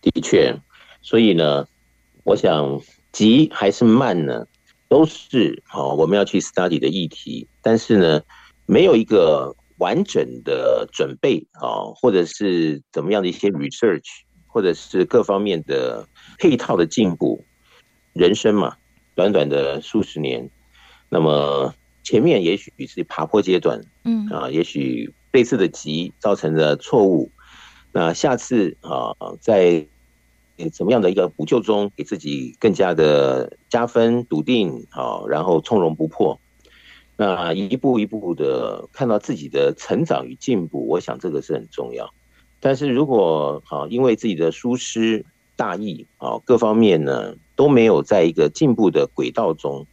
[0.01, 0.55] 的确，
[1.03, 1.67] 所以呢，
[2.23, 4.47] 我想急还是慢呢？
[4.89, 8.21] 都是好，我们要去 study 的议题，但是呢，
[8.65, 14.05] 没有一个完整的准备啊，或者是怎么样的一些 research，
[14.45, 17.43] 或者是各方面的配套的进步。
[18.13, 18.77] 人生嘛，
[19.13, 20.49] 短短的数十年，
[21.09, 21.73] 那么
[22.03, 27.31] 前面也许是爬坡阶段，嗯啊，也许这次的急造成的错误，
[27.91, 29.87] 那下次啊，在。
[30.73, 36.39] 怎么样的一个补救中，给自己更加的加分、笃定，好，然后从容不迫。
[37.15, 42.13] 那一步一步的看到自己的成长与进步，我想这个是很重要。
[42.59, 49.87] 但是如果好，因为自己的疏失大意，啊，各方面呢都没有在一个进步的轨道中，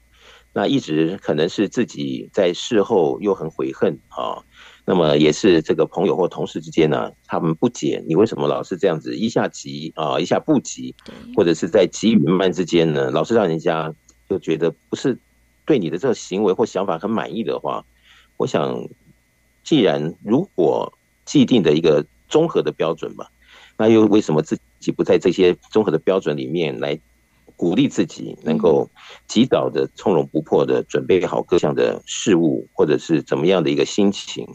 [0.53, 4.45] 那一直可能是自己在事后又很悔恨，啊。
[4.87, 10.95] 那么也是这个朋友或同事之间呢，他们不解你为什么老是这样子，一下急啊，一下不急，
[11.35, 13.95] 或者是在急与慢之间呢，老是让人家
[14.29, 15.19] 就觉得不是
[15.65, 17.85] 对你的这个行为或想法很满意的话，
[18.37, 18.87] 我想，
[19.63, 20.93] 既然如果
[21.25, 23.31] 既定的一个综合的标准吧，
[23.79, 27.01] 那又为什么自己不在这些综合的标准里面来
[27.57, 28.91] 鼓励自己，能够
[29.27, 34.47] 及早的从容不迫的准备好各项的事物，或者是怎么样的一个心情？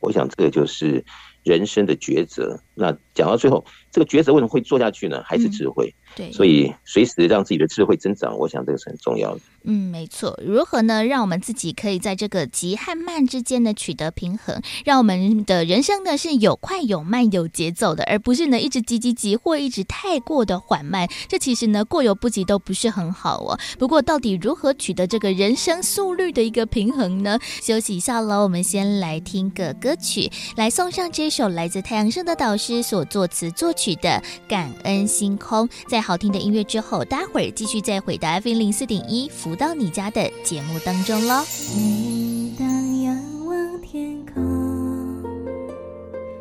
[0.00, 1.04] 我想，这个就是
[1.42, 2.62] 人生的抉择。
[2.78, 5.22] 那讲到最后，这个抉择为什么会做下去呢？
[5.24, 5.92] 还是智慧。
[6.16, 9.40] 嗯、对，所以随时让自己的智慧增长，我想这个是很重要的。
[9.64, 10.38] 嗯，没错。
[10.44, 11.04] 如何呢？
[11.04, 21.08] 让我们自己可以在这个急和慢之间呢取得平衡，让我们的人生呢是有快有慢有节奏的，而不是呢一直急急急或一直太过的缓慢。
[21.28, 23.58] 这其实呢过犹不及都不是很好哦。
[23.78, 27.38] 不过到底如何取得这个人生速率的一个平衡呢？
[27.60, 34.10] 休息一下喽，我们先来听个歌曲，来送上这首来自太阳升的导师之所作词作曲的
[34.46, 35.66] 《感恩星空》。
[35.88, 41.42] 在好听的音乐之后，待会儿继续再回答 FM 零四点一福到你家的节目当中喽。
[41.74, 45.22] 每当仰望天空，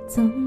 [0.09, 0.46] 总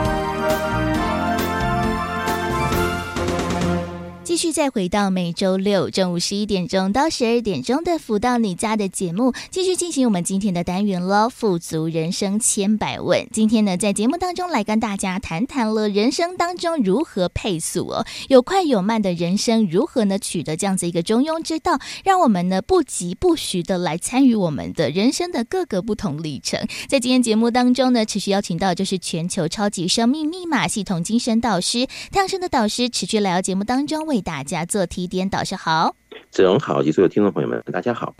[4.31, 11.27] 继续再回到每周六中午十一点钟到十二点钟的“福到你家”的节目，继续进行我们今天的单元喽。
[11.27, 26.65] 富足人生千百问，今天呢，在节目当中来跟大家谈谈了人生当中如何配速哦，有快有慢的人生，如何呢取得这样子一个中庸之道，让我们呢不疾不徐的来参与我们的人生的各个不同历程。
[26.87, 35.95] 在今天节目当中呢，持续邀请到就是全球超级生命密码系统精神导师太阳盛德导师，持续来到节目当中为大家做提点，导师好，
[36.29, 38.15] 子荣好，及所有听众朋友们，大家好。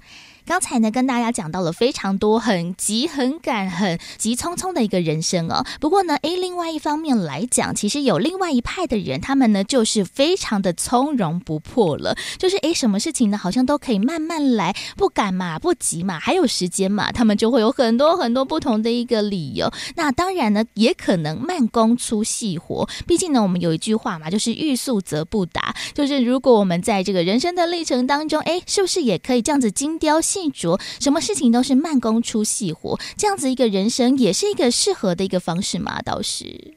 [0.46, 5.66] 刚才呢，跟大家讲到了非常多很急、很赶、很急匆匆的一个人生哦。
[5.80, 19.72] 不过呢，诶，另外一方面来讲，其实有另外一派的人，他们呢就是非常的从容不迫了，就是诶，什么事情呢，好像都可以慢慢来，不赶嘛，不急嘛，还有时间嘛，他们就会有很多很多不同的一个理由。
[19.96, 22.88] 那当然呢，也可能慢工出细活。
[23.08, 25.76] 毕竟呢，我们有一句话嘛，就是欲速则不达。
[25.94, 36.02] 就是如果我们在这个人生的历程当中，诶，是不是也可以这样子精雕细琢，什么事情都是慢工出细活，这样子一个人生也是一个适合的一个方式嘛？
[36.02, 36.74] 倒是，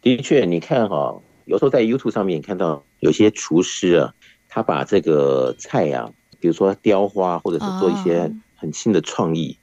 [0.00, 4.14] 的确，你看哈，有时候在 YouTube 上面看到有些厨师啊，
[4.48, 9.58] 他把这个菜啊，比如说雕花，或者是做一些很新的创意，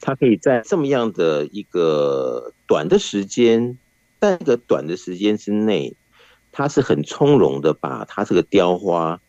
[0.00, 3.78] 他可以在这么样的一个短的时间，
[4.20, 5.94] 在一个短的时间之内，
[6.52, 9.20] 他是很从容的把他这个雕花。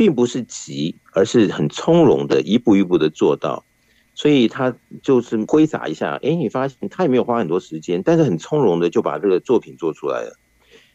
[0.00, 3.66] 并不是急，而是很从容的一步一步的做到，
[4.14, 10.34] 所以他就是挥洒一下，哎，你发现他也没有花很多时间，但是很从容的就把这个作品做出来了。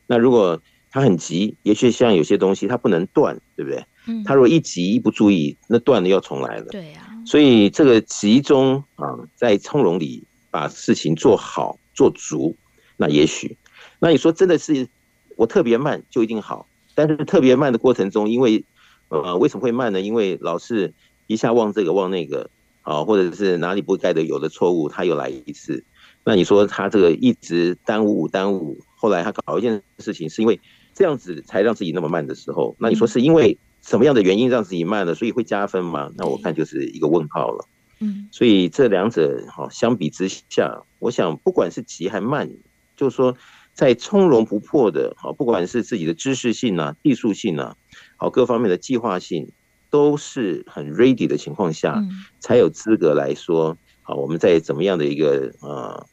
[0.08, 3.86] 那如果他很急，也许像有些东西他不能断，对不对？
[4.08, 6.66] 嗯，他如果一急一不注意，那断了要重来了。
[6.72, 7.08] 对呀。
[7.28, 12.58] 所以这个集中啊，在从容里把事情做好做足，
[12.98, 13.56] 那也许，
[14.00, 14.88] 那你说真的是
[15.36, 18.66] 我特别慢就一定好，但是特别慢的过程中，因为
[19.10, 20.02] 呃，为什么会慢呢？
[20.02, 20.94] 因为老是
[21.28, 22.50] 一下忘这个忘那个，
[22.82, 25.84] 啊，或者是哪里不该的有的错误，他又来一次。
[26.24, 30.60] 那你说他这个一直耽误耽误，后来他搞一件事情，是因为
[30.94, 35.14] 这样子才让自己那么慢的时候，那你说是因为什么样的原因让自己慢了？
[35.14, 36.10] 所以会加分吗？
[36.18, 37.68] 那我看就是一个问号了。
[38.00, 42.50] 嗯，所以这两者哈相比之下，我想不管是急还慢，
[42.98, 43.38] 就是说
[43.74, 47.78] 在从容不迫的，好，不管是自己的知识性啊、技术性啊。
[48.26, 49.52] 好，各方面的计划性
[49.92, 52.02] 都是很 ready 的情况下，
[52.40, 56.08] 才有资格来说，好，我们在怎么样的一个呃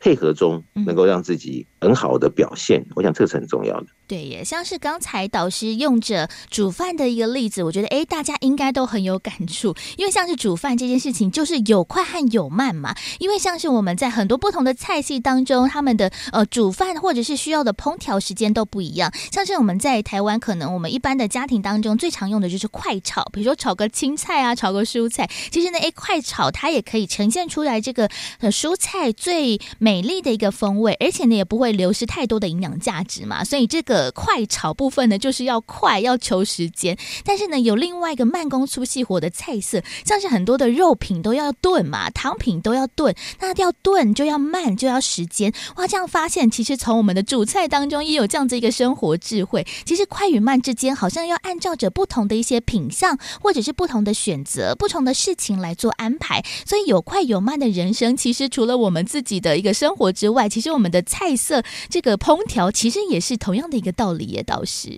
[0.00, 3.86] 配合中，能够让自己很好的表现，我想这是很重要的。
[4.08, 12.92] 对，也像是刚才导师用着煮饭的一个例子，我觉得哎，大家应该都很有感触，因为像是煮饭这件事情，就是有快和有慢嘛。
[13.20, 19.12] 因为像是我们在很多不同的菜系当中，他们的呃煮饭或者是需要的烹调时间都不一样。
[19.30, 25.30] 像是我们在台湾，可能我们一般的家庭当中最常用的就是快炒，比如说炒个青菜啊，炒个蔬菜。
[25.52, 28.08] 其实呢，哎，快炒它也可以呈现出来这个
[28.40, 33.42] 呃蔬菜最美美丽的一个风味，而且呢也不会流失太多的营养价值嘛。
[33.42, 34.12] 所以这个。
[34.12, 36.96] 快炒部分呢，就是要快，要求时间。
[37.24, 45.52] 但是呢，有另外一个慢工出细活的菜色，像是很多的肉品都要炖嘛，汤品都要炖，那要炖就要慢，就要时间。
[45.76, 49.66] 哇，这样发现，其实从我们的主菜当中也有这样子一个生活智慧。
[49.84, 56.44] 其实快与慢之间，好像要按照着不同的一些品相，或者是不同的选择、不同的事情来做安排。
[56.66, 63.90] 所以有快有慢的人生，其实除了我们自己的一个生活之外，其实我们的菜色这个烹调，其实也是同样的一个。
[63.92, 64.90] 道理耶倒是，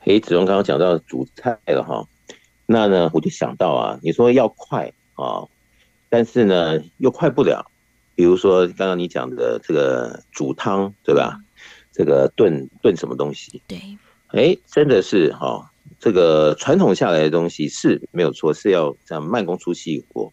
[0.00, 2.06] 嘿，子荣刚刚讲到煮菜了哈，
[2.66, 5.46] 那呢我就想到啊，你说要快啊，
[6.08, 7.64] 但是呢又快不了，
[8.16, 11.40] 比如说刚刚你讲的这个煮汤对吧？
[11.92, 13.62] 这个炖炖什么东西？
[13.66, 13.80] 对，
[14.28, 20.32] 哎，真的是哈，这个传统下来的东西是没有错，是要这样慢工出细活，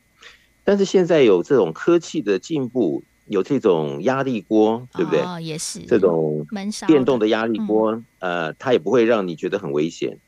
[0.63, 3.03] 但是现在有这种科技的进步。
[3.27, 5.21] 有这种压力锅，对不对？
[5.21, 6.45] 哦，也是这种
[6.87, 10.19] 电动的压力锅，嗯，呃，它也不会让你觉得很危险，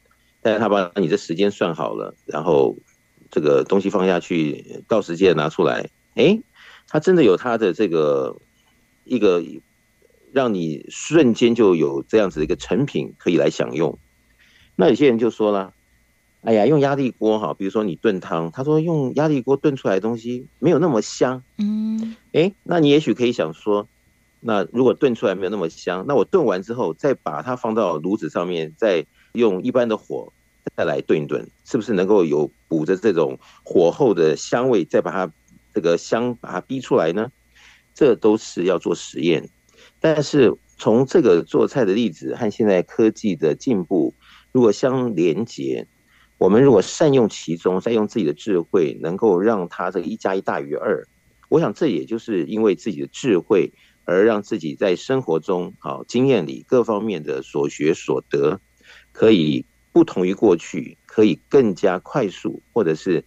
[0.41, 2.77] 但是它把你的时间算好了，然后
[3.31, 6.39] 这个东西放下去，到时间拿出来，哎，
[6.87, 8.37] 它真的有它的这个
[9.05, 9.43] 一个
[10.31, 13.97] 让你瞬间就有这样子的一个成品可以来享用。
[14.75, 15.73] 那有些人就说了，
[16.41, 21.43] 哎呀，用压力锅哈，比如说你炖汤，他说用压力锅炖出来的东西没有那么香。
[21.57, 23.85] 嗯，哎，那你也许可以想说，
[24.39, 30.31] 那如果炖出来没有那么香，那我炖完之后再把它放到炉子上面，再用一般的火
[30.77, 35.29] 再来炖一炖，是不是能够有补着这种火候的香味，再把它
[35.73, 37.29] 这个香把它逼出来呢？
[37.93, 39.49] 这都是要做实验。
[39.99, 44.13] 但是从这个做菜的例子和现在科技的进步，
[44.53, 45.85] 如果相连接。
[46.39, 51.05] 我们如果善用其中，再用自己的智慧，能够让它这个一加一大于二，
[51.49, 53.73] 我想这也就是因为自己的智慧，
[54.05, 58.61] 而让自己在生活中好经验里各方面的所学所得，
[59.11, 63.25] 可以不同于过去，可以更加快速，或者是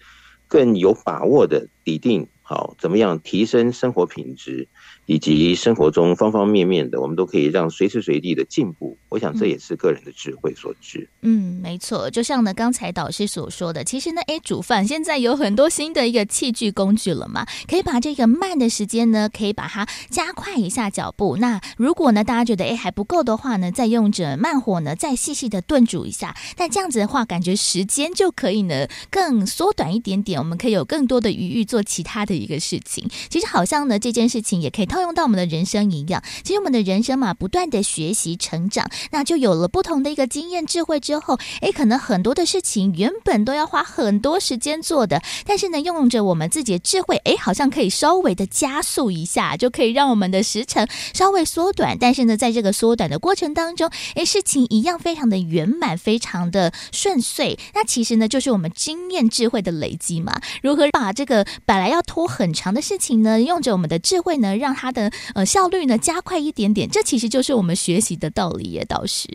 [0.49, 4.69] 更有把握的拟定好怎么样提升生活品质。
[5.07, 8.97] 以及生活中方方面面的，我们都可以让随时随地的进步。
[9.09, 11.09] 我想这也是个人的智慧所致。
[11.23, 12.09] 嗯，没错。
[12.09, 21.37] 就像呢刚才导师所说的，其实呢，哎，煮饭现在有很多新的一个器具工具了嘛，可以把这个慢的时间呢，可以把它加快一下脚步。
[21.37, 26.35] 那如果呢大家觉得哎还不够的话呢，再用着慢火呢再细细的炖煮一下。
[26.57, 33.09] 但这样子的话，感觉时间就可以呢更缩短一点点，我们可以有更多的余裕做其他的一个事情。
[33.29, 34.87] 其实好像呢这件事情也可以。
[34.93, 51.97] 套用到我们的人生一样，其实我们的人生嘛，不断的学习成长，那就有了不同的一个经验智慧之后，诶，可能很多的事情原本都要花很多时间做的，但是呢，用着我们自己的智慧，诶，好像可以稍微的加速一下，就可以让我们的时程稍微缩短。
[51.99, 57.59] 但是呢，在这个缩短的过程当中，诶，事情一样非常的圆满，非常的顺遂。
[57.75, 60.39] 那其实呢，就是我们经验智慧的累积嘛。
[60.63, 69.29] 如何把这个本来要拖很长的事情呢，用着我们的智慧呢，让它的呃效率呢加快一点点，这其实就是我们学习的道理耶，导师。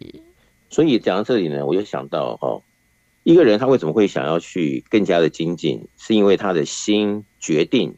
[0.69, 2.63] 所以讲到这里呢，我就想到哈、哦，
[3.23, 7.95] 一个人他为什么会想要去更加的精进，是因为他的心决定，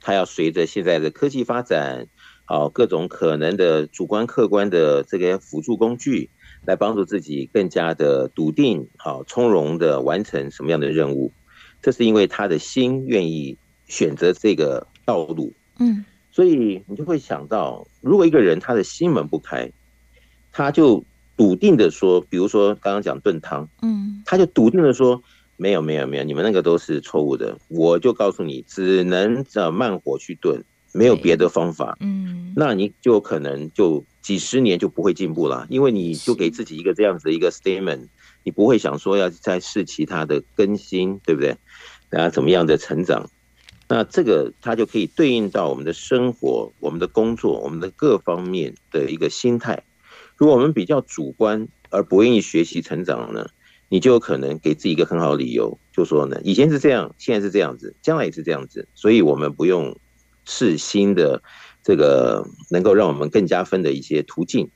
[0.00, 2.06] 他要随着现在的科技发展，
[2.44, 6.30] 好、哦、各种可能的主观客观的这个辅助工具，
[6.64, 11.32] 来帮助自己更加的笃定，好、哦、从容的完成什么样的任务。
[11.82, 15.52] 这是因为他的心愿意选择这个道路。
[15.80, 16.04] 嗯。
[16.32, 19.70] 所以你就会想到，如果一个人他的心门不开，
[20.50, 21.04] 他就
[21.36, 25.22] 笃定的说，比如说刚刚讲炖汤，嗯，他就笃定的说，
[25.56, 30.64] 没有没有没有，你们那个都是错误的，我就告诉你，只能呃慢火去炖，
[30.94, 38.08] 没有别的方法，嗯，那你就可能就几十年就不会进步了，因为你就给自己一个这样子的一个 statement，
[38.42, 41.56] 你不会想说要再试其他的更新，对不对？
[42.08, 43.28] 然后怎么样的成长？
[43.94, 49.82] 那这个它就可以对应到我们的生活、我们的工作、我们的各方面的一个心态。
[50.34, 53.50] 如果我们比较主观而不愿意学习成长呢，
[53.90, 59.94] 你就有可能给自己一个很好的理由，就说呢，以前是这样，现在是这样子，将来也是这样子，所以我们不用
[60.46, 61.42] 试新的
[61.82, 64.70] 这个能够让我们更加分的一些途径，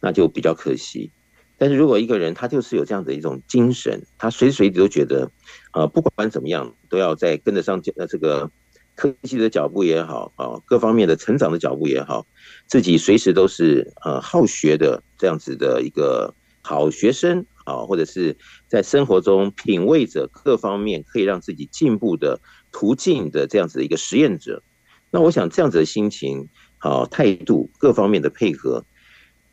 [0.00, 1.10] 那就比较可惜。
[1.58, 5.30] 但是如果一个人他就是有这样的一种精神，他随时随地都觉得，
[5.72, 8.50] 呃，不管怎么样，都要在跟得上呃这个
[8.94, 12.26] 科技的脚步也好啊，各方面的成长的脚步也好，
[12.66, 18.36] 自己随时都是呃好学的这样子的一个好学生啊，或者是
[18.68, 22.38] 在生活中品味着各方面可以让自己进步的
[22.70, 24.62] 途径的这样子的一个实验者，
[25.10, 28.84] 那我想这样子的心情好态度各方面的配合，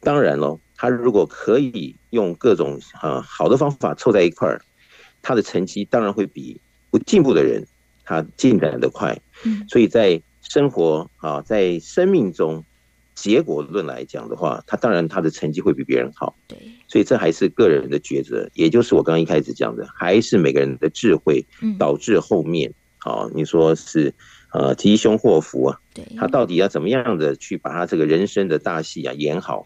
[0.01, 0.59] 当然喽。
[0.83, 4.61] 他如果可以用各种啊好的方法凑在一块儿，
[5.21, 6.59] 他的成绩当然会比
[6.91, 7.65] 不进步的人
[8.03, 9.17] 他进展的快。
[9.45, 12.65] 嗯所以在生活啊，在生命中
[13.15, 16.35] 结果论来讲的话，他当然他的成绩会比别人好。
[16.49, 16.57] 对
[16.89, 21.45] 所以这还是个人的抉择，也就是我刚刚一开始讲的，还是每个人的智慧
[21.79, 24.13] 导致后面啊，你说是
[24.51, 25.79] 呃吉凶祸福啊，
[26.17, 29.65] 他到底要怎么样的去把他这个人生的大戏啊演好？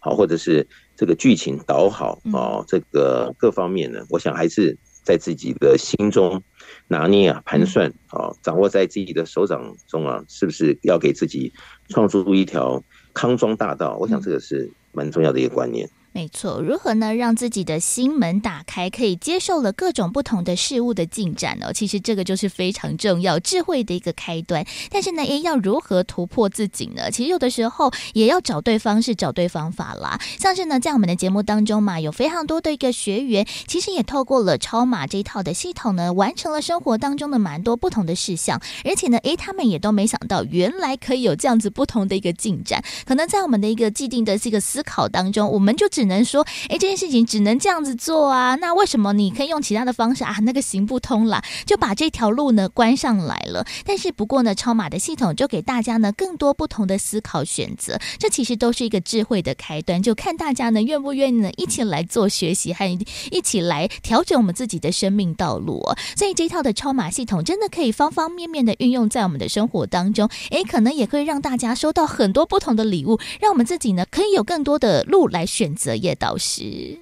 [0.00, 6.42] 好，或者是这个剧情导好哦，这个各方面呢，我想还是在自己的心中
[6.86, 11.52] 拿捏啊，盘算啊，掌握在自己的手掌中啊，是不是要给自己
[11.88, 12.82] 创出一条
[13.12, 13.96] 康庄大道？
[13.98, 15.88] 我想这个是蛮重要的一个观念。
[16.18, 17.14] 没错，如何呢？
[17.14, 21.72] 让自己的心门打开，可以接受了各种不同的事物的进展哦。
[21.72, 24.66] 其实这个就是非常重要智慧的一个开端。
[24.90, 27.08] 但是呢，诶，要如何突破自己呢？
[27.08, 30.20] 其实有的时候也要找对方式，找对方法啦。
[30.40, 38.60] 像是呢，在我们的节目当中嘛，有非常多的一个学员，其实也透过了超码这一套的系统呢，完成了生活当中的蛮多不同的事项。
[38.84, 42.82] 而且呢，诶，他们也都没想到，原来可以有这样子不同的一个进展。
[43.06, 48.56] 可能在我们的一个既定的这个思考当中，我们就只能说，哎，这件事情只能这样子做啊。
[48.56, 50.36] 那为什么你可以用其他的方式啊？
[50.42, 53.64] 那个行不通啦，就把这条路呢关上来了。
[53.84, 60.02] 但是不过呢，超马的系统就给大家呢更多不同的思考选择，这其实都是一个智慧的开端。
[60.02, 62.86] 就看大家呢愿不愿意呢一起来做学习，和
[63.30, 65.96] 一起来调整我们自己的生命道路哦。
[66.16, 75.87] 所以这套的超马系统真的可以方方面面的运用在我们的生活当中，哎，可能也可以让大家收到很多不同的礼物，让我们自己呢可以有更多的路来选择。
[75.96, 76.98] 叶导师，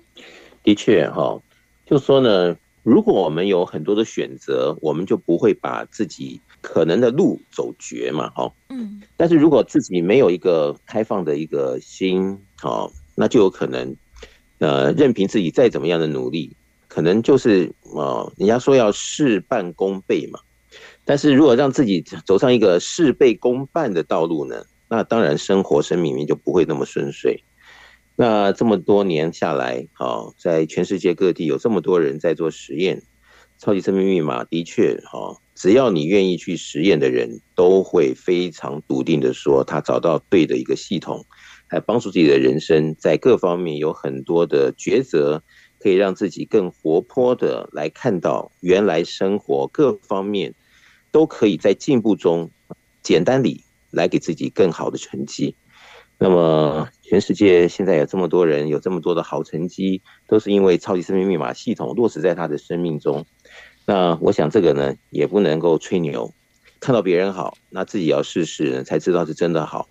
[0.63, 1.41] 的确哈，
[1.87, 9.03] 就说呢，如果我们有很多的选择，我们就不会把自己可能的路走绝嘛，哈，嗯。
[9.17, 13.97] 但是如果自己没有一个开放的一个心，哦，那就有可能，
[14.59, 16.55] 呃，任凭自己再怎么样的努力，
[16.89, 20.41] 可能就是呃，人家说要事半功倍嘛。
[21.05, 27.43] 但是如果让自己走上一个事倍功半的道路呢，那当然生活生命就不会那么顺遂。
[28.17, 33.03] 那这么多年下来，好，在全世界各地有这么多人在做实验，
[33.59, 41.27] 超级生命密码的确，哈，只要你愿意去实验的人，都会非常笃定的说，他找到对的一个系统，
[41.71, 45.43] 来帮助自己的人生在各方面有很多的抉择，
[45.79, 50.55] 可以让自己更活泼的来看到原来生活各方面。
[51.13, 52.51] 都可以在进步中，
[53.03, 55.57] 简单里来给自己更好的成绩。
[56.19, 63.25] 那么，全世界现在有这么多人有这么多的好成绩，都是因为超级生命密码系统落实在他的生命中。
[63.85, 66.33] 那我想这个呢，也不能够吹牛，
[66.81, 69.89] 看到别人好，那自己要试试才知道是真的好。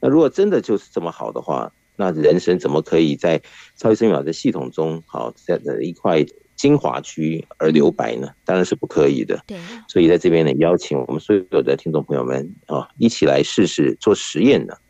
[0.00, 3.40] 那如果真的就是这么好的话，那人生怎么可以在
[3.76, 6.24] 超级生命密码的系统中，好在的一块？
[6.56, 9.38] 精华区而留白呢，当然是不可以的。
[9.46, 14.80] 对，所以在这边呢，邀请我们所有的听众朋友们啊，一起来试试做实验的。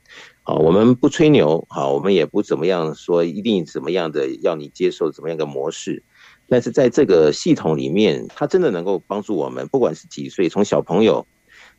[0.49, 6.05] 好，我们不吹牛，好，我们也不怎么样说一定怎么样的要你接受怎么样的模式。
[6.49, 11.26] 但是在这个系统里面，它真的能够帮助我们，不管是几岁，从小朋友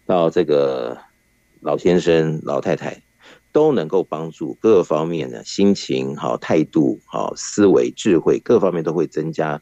[0.05, 0.97] 到这个
[1.61, 3.01] 老先生、老太太。
[3.53, 9.59] 都能够帮助各方面的心情、好态度、好思维、智慧，各方面都会增加。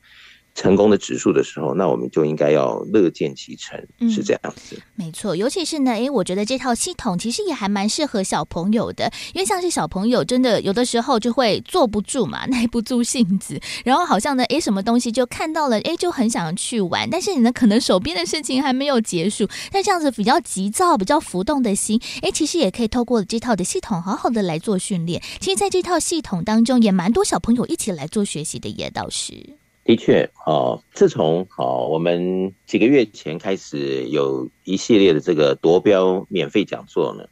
[0.56, 3.78] 成功的指数的时候，那我们就应该要乐见其成，
[4.10, 4.76] 是这样子。
[4.78, 25.22] 嗯，没错，尤其是呢，诶，我觉得这套系统其实也还蛮适合小朋友的，因为像是小朋友真的有的时候就会坐不住嘛， 耐不住性子，然后好像呢，诶，什么东西就看到了，诶，就很想去玩，但是你呢，可能手边的事情还没有结束，那这样子比较急躁、比较浮动的心，诶，其实也可以透过这套的系统，好好的来做训练。
[25.42, 29.58] 其实，在这套系统当中，也蛮多小朋友一起来做学习的，叶导师。
[29.86, 37.26] 的确，哦，自从好我们几个月前开始有一系列的这个夺标免费讲座呢，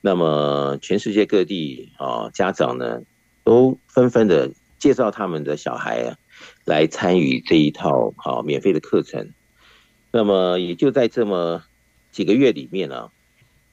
[0.00, 3.02] 那么全世界各地啊家长呢
[3.42, 6.16] 都纷纷的介绍他们的小孩啊
[6.64, 9.32] 来参与这一套好免费的课程，
[10.12, 11.64] 那么也就在这么
[12.12, 13.10] 几个月里面呢，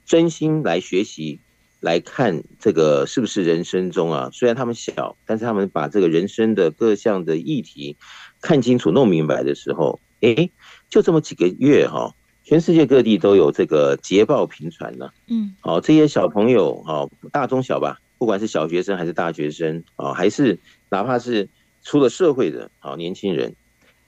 [0.08, 1.40] 真心来学习。
[1.80, 4.30] 来看这个是不是人生中啊？
[4.34, 7.96] 虽然他们小，但是他们把这个人生的各项的议题
[8.42, 10.52] 看清楚、弄明白的时候，诶，
[10.90, 12.14] 就这么几个月哈，
[12.44, 15.10] 全世界各地都有这个捷报频传呢。
[15.28, 20.60] 嗯，好，这些小朋友哈，大中小吧，不管是小学生还是大学生啊，还是
[20.90, 21.48] 哪怕是
[21.82, 23.56] 出了社会的好年轻人，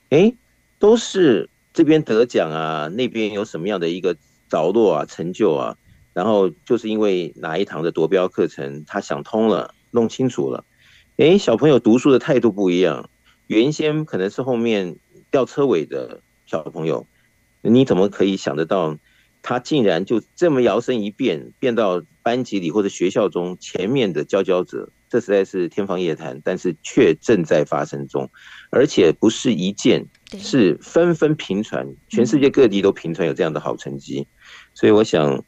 [0.09, 0.35] 诶，
[0.77, 4.17] 都是这边得奖啊，那边有什么样的一个
[4.49, 5.77] 着落啊、成就啊。
[6.13, 10.65] 然后就是因为哪一堂的夺标课程，他想通了，弄清楚了，
[11.17, 13.09] 诶，小朋友读书的态度不一样。
[13.47, 14.97] 原先可能是后面
[15.29, 17.07] 吊车尾的小朋友，
[17.61, 18.97] 你怎么可以想得到，
[19.41, 24.89] 他竟然就这么摇身一变，变到班级里或者学校中前面的佼佼者？
[25.09, 28.29] 这实在是天方夜谭，但是却正在发生中，
[28.69, 30.05] 而且不是一件，
[30.37, 34.27] 是纷纷频传，全世界各地都频传有这样的好成绩，
[34.73, 35.43] 所以我想。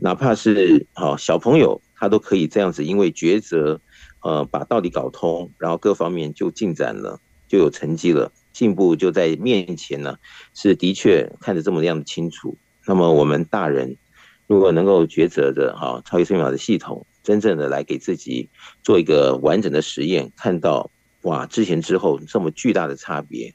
[0.00, 3.80] 哪怕是好小朋友，他都可以这样子，因为抉择，
[4.22, 10.16] 呃，把道理搞通，然后各方面就进展了，就有成绩了，进步就在面前呢，
[10.54, 12.56] 是的确看得这么样的清楚。
[12.86, 13.96] 那么我们大人
[14.46, 18.48] 如果能够抉择的哈，超级生命的系统，真正的来给自己
[18.84, 20.90] 做一个完整的实验，看到
[21.22, 23.52] 哇，之前之后这么巨大的差别，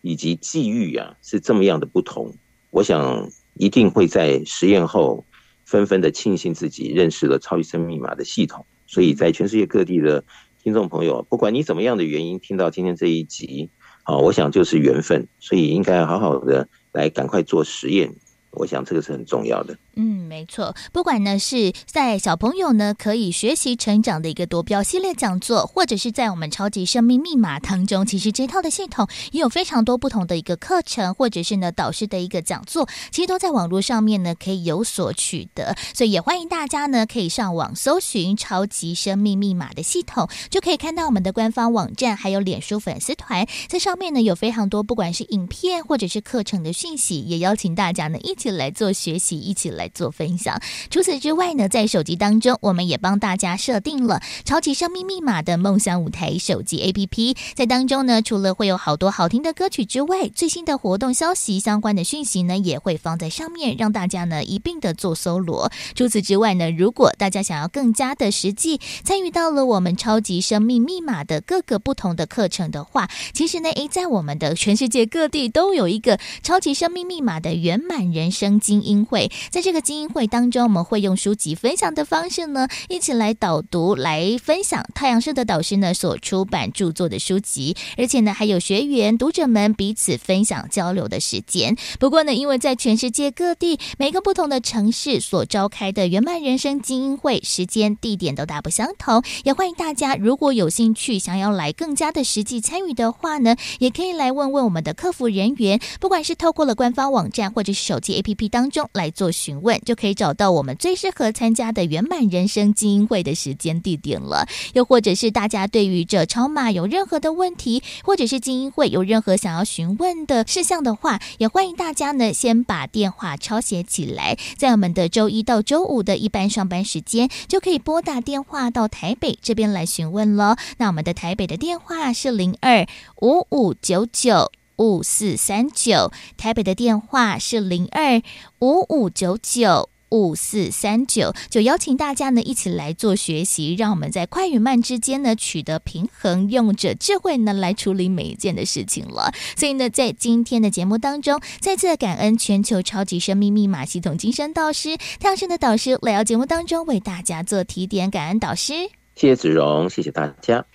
[0.00, 2.34] 以及际遇啊是这么样的不同，
[2.70, 5.26] 我想一定会在实验后。
[5.72, 10.22] 纷纷的庆幸自己认识了超级生命密码的系统，所以在全世界各地的
[10.62, 13.70] 听众朋友，不管你怎么样的原因听到今天这一集，
[14.02, 18.14] 啊，我想就是缘分，所以应该好好的来赶快做实验，
[18.50, 19.74] 我想这个是很重要的。
[19.94, 49.81] 嗯，没错，不管呢是在小朋友呢可以学习成长的一个夺标系列讲座，或者是在我们超级生命密码当中，其实这套的系统也有非常多不同的一个课程，或者是呢导师的一个讲座，其实都在网络上面呢可以有所取得，所以也欢迎大家呢可以上网搜寻超级生命密码的系统，就可以看到我们的官方网站，还有脸书粉丝团，在上面呢有非常多不管是影片或者是课程的讯息，也邀请大家呢一起来做学习，一起来。
[49.82, 50.60] 来做分享。
[50.90, 57.36] 除此之外呢，在手机当中，我们也帮大家设定了超级生命密码的梦想舞台手机 APP。
[57.54, 65.72] 在当中呢，除了会有好多好听的歌曲之外，最新的活动消息相关的讯息呢，也会放在上面，让大家呢一并的做搜罗。
[65.96, 79.71] 除此之外呢，如果大家想要更加的实际参与到了我们超级生命密码的各个不同的课程的话，其实呢，诶，在我们的全世界各地都有一个超级生命密码的圆满人生精英会，在这。
[79.72, 91.74] 这个精英会当中，我们会用书籍分享的方式呢，一起来导读、来分享太阳社的导师呢所出版著作的书籍，而且呢，还有学员、读者们彼此分享交流的时间。
[91.98, 109.61] 不过呢，因为在全世界各地每个不同的城市所召开的圆满人生精英会时间、地点都大不相同，也欢迎大家如果有兴趣想要来更加的实际参与的话呢，也可以来问问我们的客服人员，不管是透过了官方网站或者是手机 APP 当中来做询。
[109.62, 114.46] 问就可以找到我们最适合参加的圆满人生精英会的时间地点了。
[114.74, 130.56] 又或者是大家对于这超码有任何的问题，或者是精英会有任何想要询问的事项的话，也欢迎大家呢先把电话抄写起来，在我们的周一到周五的一般上班时间，就可以拨打电话到台北这边来询问了。
[130.78, 132.86] 那我们的台北的电话是零二
[133.20, 134.50] 五五九九。
[134.82, 138.20] 五四三九，台北的电话是零二
[138.58, 149.32] 五五九九五四三九，就邀请大家呢一起来做学习，让我们在快与慢之间呢取得平衡，用着智慧呢来处理每一件的事情了。
[149.56, 158.72] 所以呢，在今天的节目当中，再次感恩全球超级生命密码系统金山导师太阳盛德导师来到节目当中为大家做提点，感恩导师，
[159.14, 160.66] 谢谢子荣，谢谢大家。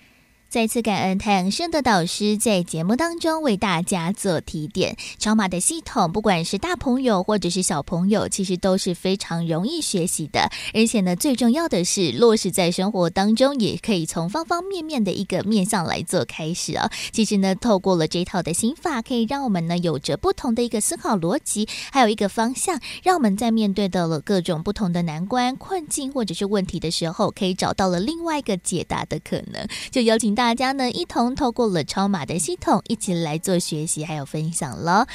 [0.50, 4.96] 再次感恩太阳升的导师在节目当中为大家做提点。
[5.18, 10.50] 超码的系统，不管是大朋友或者是小朋友，其实都是非常容易学习的。
[10.72, 16.90] 而且呢，最重要的是落实在生活当中，也可以从方方面面的一个面向来做开始啊。
[17.12, 29.68] 其实呢，透过了这套的心法，可以让我们呢有着不同的一个思考逻辑，还有一个方向，让我们在面对到了各种不同的难关、困境或者是问题的时候，可以找到了另外一个解答的可能。
[29.90, 30.37] 就邀请。
[30.38, 35.08] 大家呢，一同透过了超码的系统，一起来做学习还有分享了。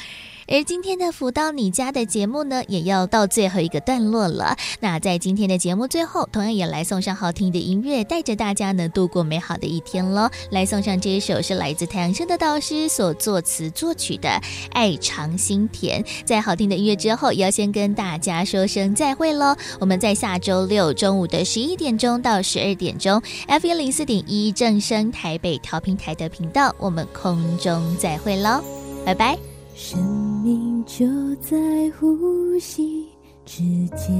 [0.46, 4.56] 而今天的福到你家的节目呢，也要到最后一个段落了。
[4.80, 10.28] 那在今天的节目最后，同样也来送上好听的音乐，带着大家呢度过美好的一天喽。
[10.50, 14.28] 来送上这一首是来自太阳升的导师所作词作曲的
[14.72, 16.02] 《爱长心甜》。
[16.24, 19.56] 在好听的音乐之后，也要先跟大家说声再会喽。
[19.80, 28.62] 我们在下周六中午的十一点钟到十二点钟，F 一零四点一正声台北调频台的频道，我们空中再会喽，
[29.04, 29.53] 拜拜。
[29.76, 30.00] 生
[30.44, 31.04] 命就
[31.40, 31.56] 在
[31.98, 33.08] 呼吸
[33.44, 33.64] 之
[33.96, 34.14] 间，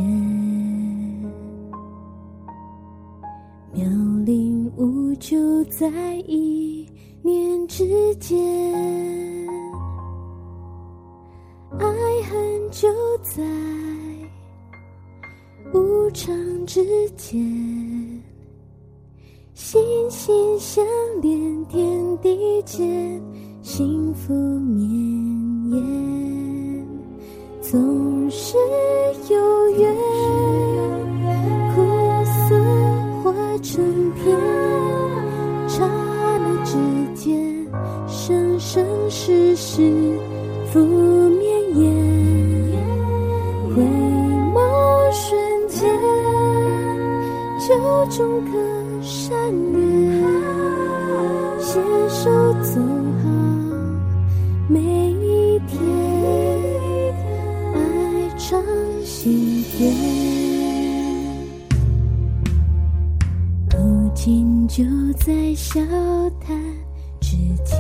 [3.73, 3.87] 妙
[4.27, 5.89] 龄无就在
[6.27, 6.85] 一
[7.23, 8.37] 念之间，
[11.79, 11.87] 爱
[12.29, 12.89] 恨就
[13.23, 13.41] 在
[15.73, 16.35] 无常
[16.67, 17.41] 之间，
[19.55, 19.81] 心
[20.11, 20.85] 心相
[21.23, 23.23] 连，天地间
[23.65, 24.87] 幸福绵
[25.71, 25.83] 延。
[27.63, 28.59] 总是
[29.31, 29.97] 有缘，
[31.75, 31.83] 苦
[32.27, 32.55] 涩
[33.23, 33.83] 化成
[34.17, 34.39] 甜，
[35.67, 36.77] 刹那之
[37.15, 37.67] 间，
[38.07, 39.91] 生生世世
[40.71, 40.79] 福
[41.31, 41.91] 绵延，
[43.75, 43.83] 回
[44.53, 44.61] 眸
[45.11, 45.91] 瞬间，
[47.67, 47.75] 就
[48.11, 48.53] 种个
[49.01, 49.33] 善
[49.73, 50.23] 缘，
[51.59, 52.31] 携手
[52.63, 52.79] 走
[54.67, 55.79] 每一天，
[57.75, 57.79] 爱
[58.39, 58.63] 长
[59.05, 59.93] 心甜，
[63.71, 64.83] 如今就
[65.19, 65.81] 在笑
[66.41, 66.59] 谈
[67.21, 67.79] 之间，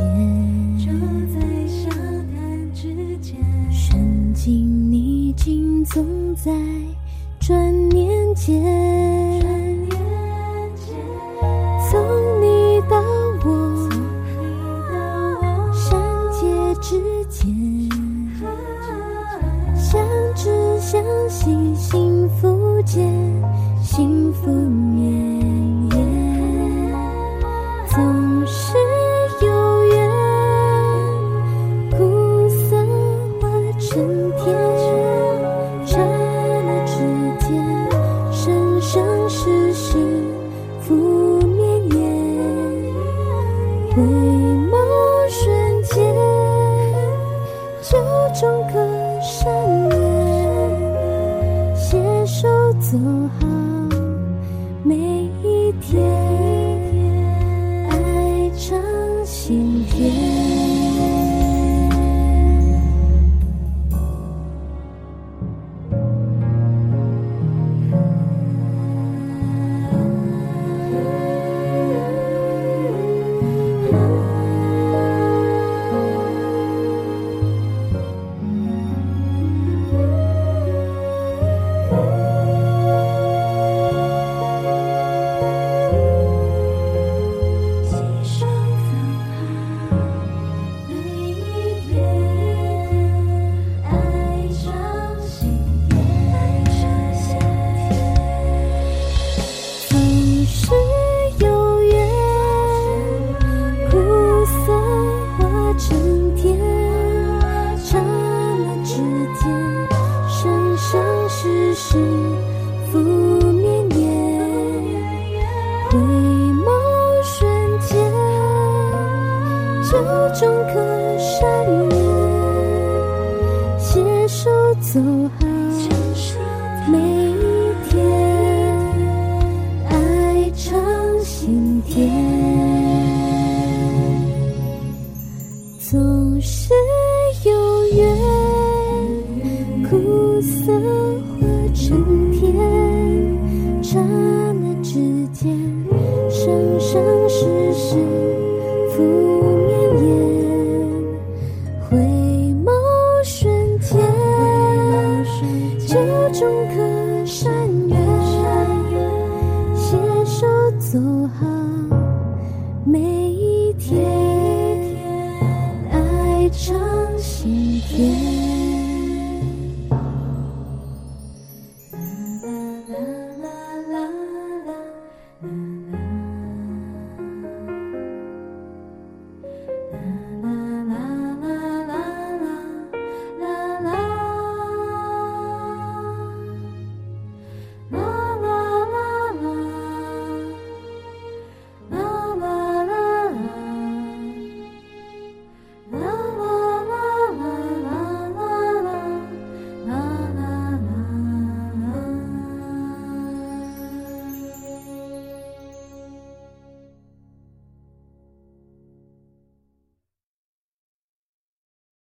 [0.78, 0.92] 就
[1.32, 3.36] 在笑谈之间，
[3.70, 4.52] 瞬间
[4.92, 6.04] 逆境总
[6.34, 6.52] 在
[7.40, 9.13] 转念间。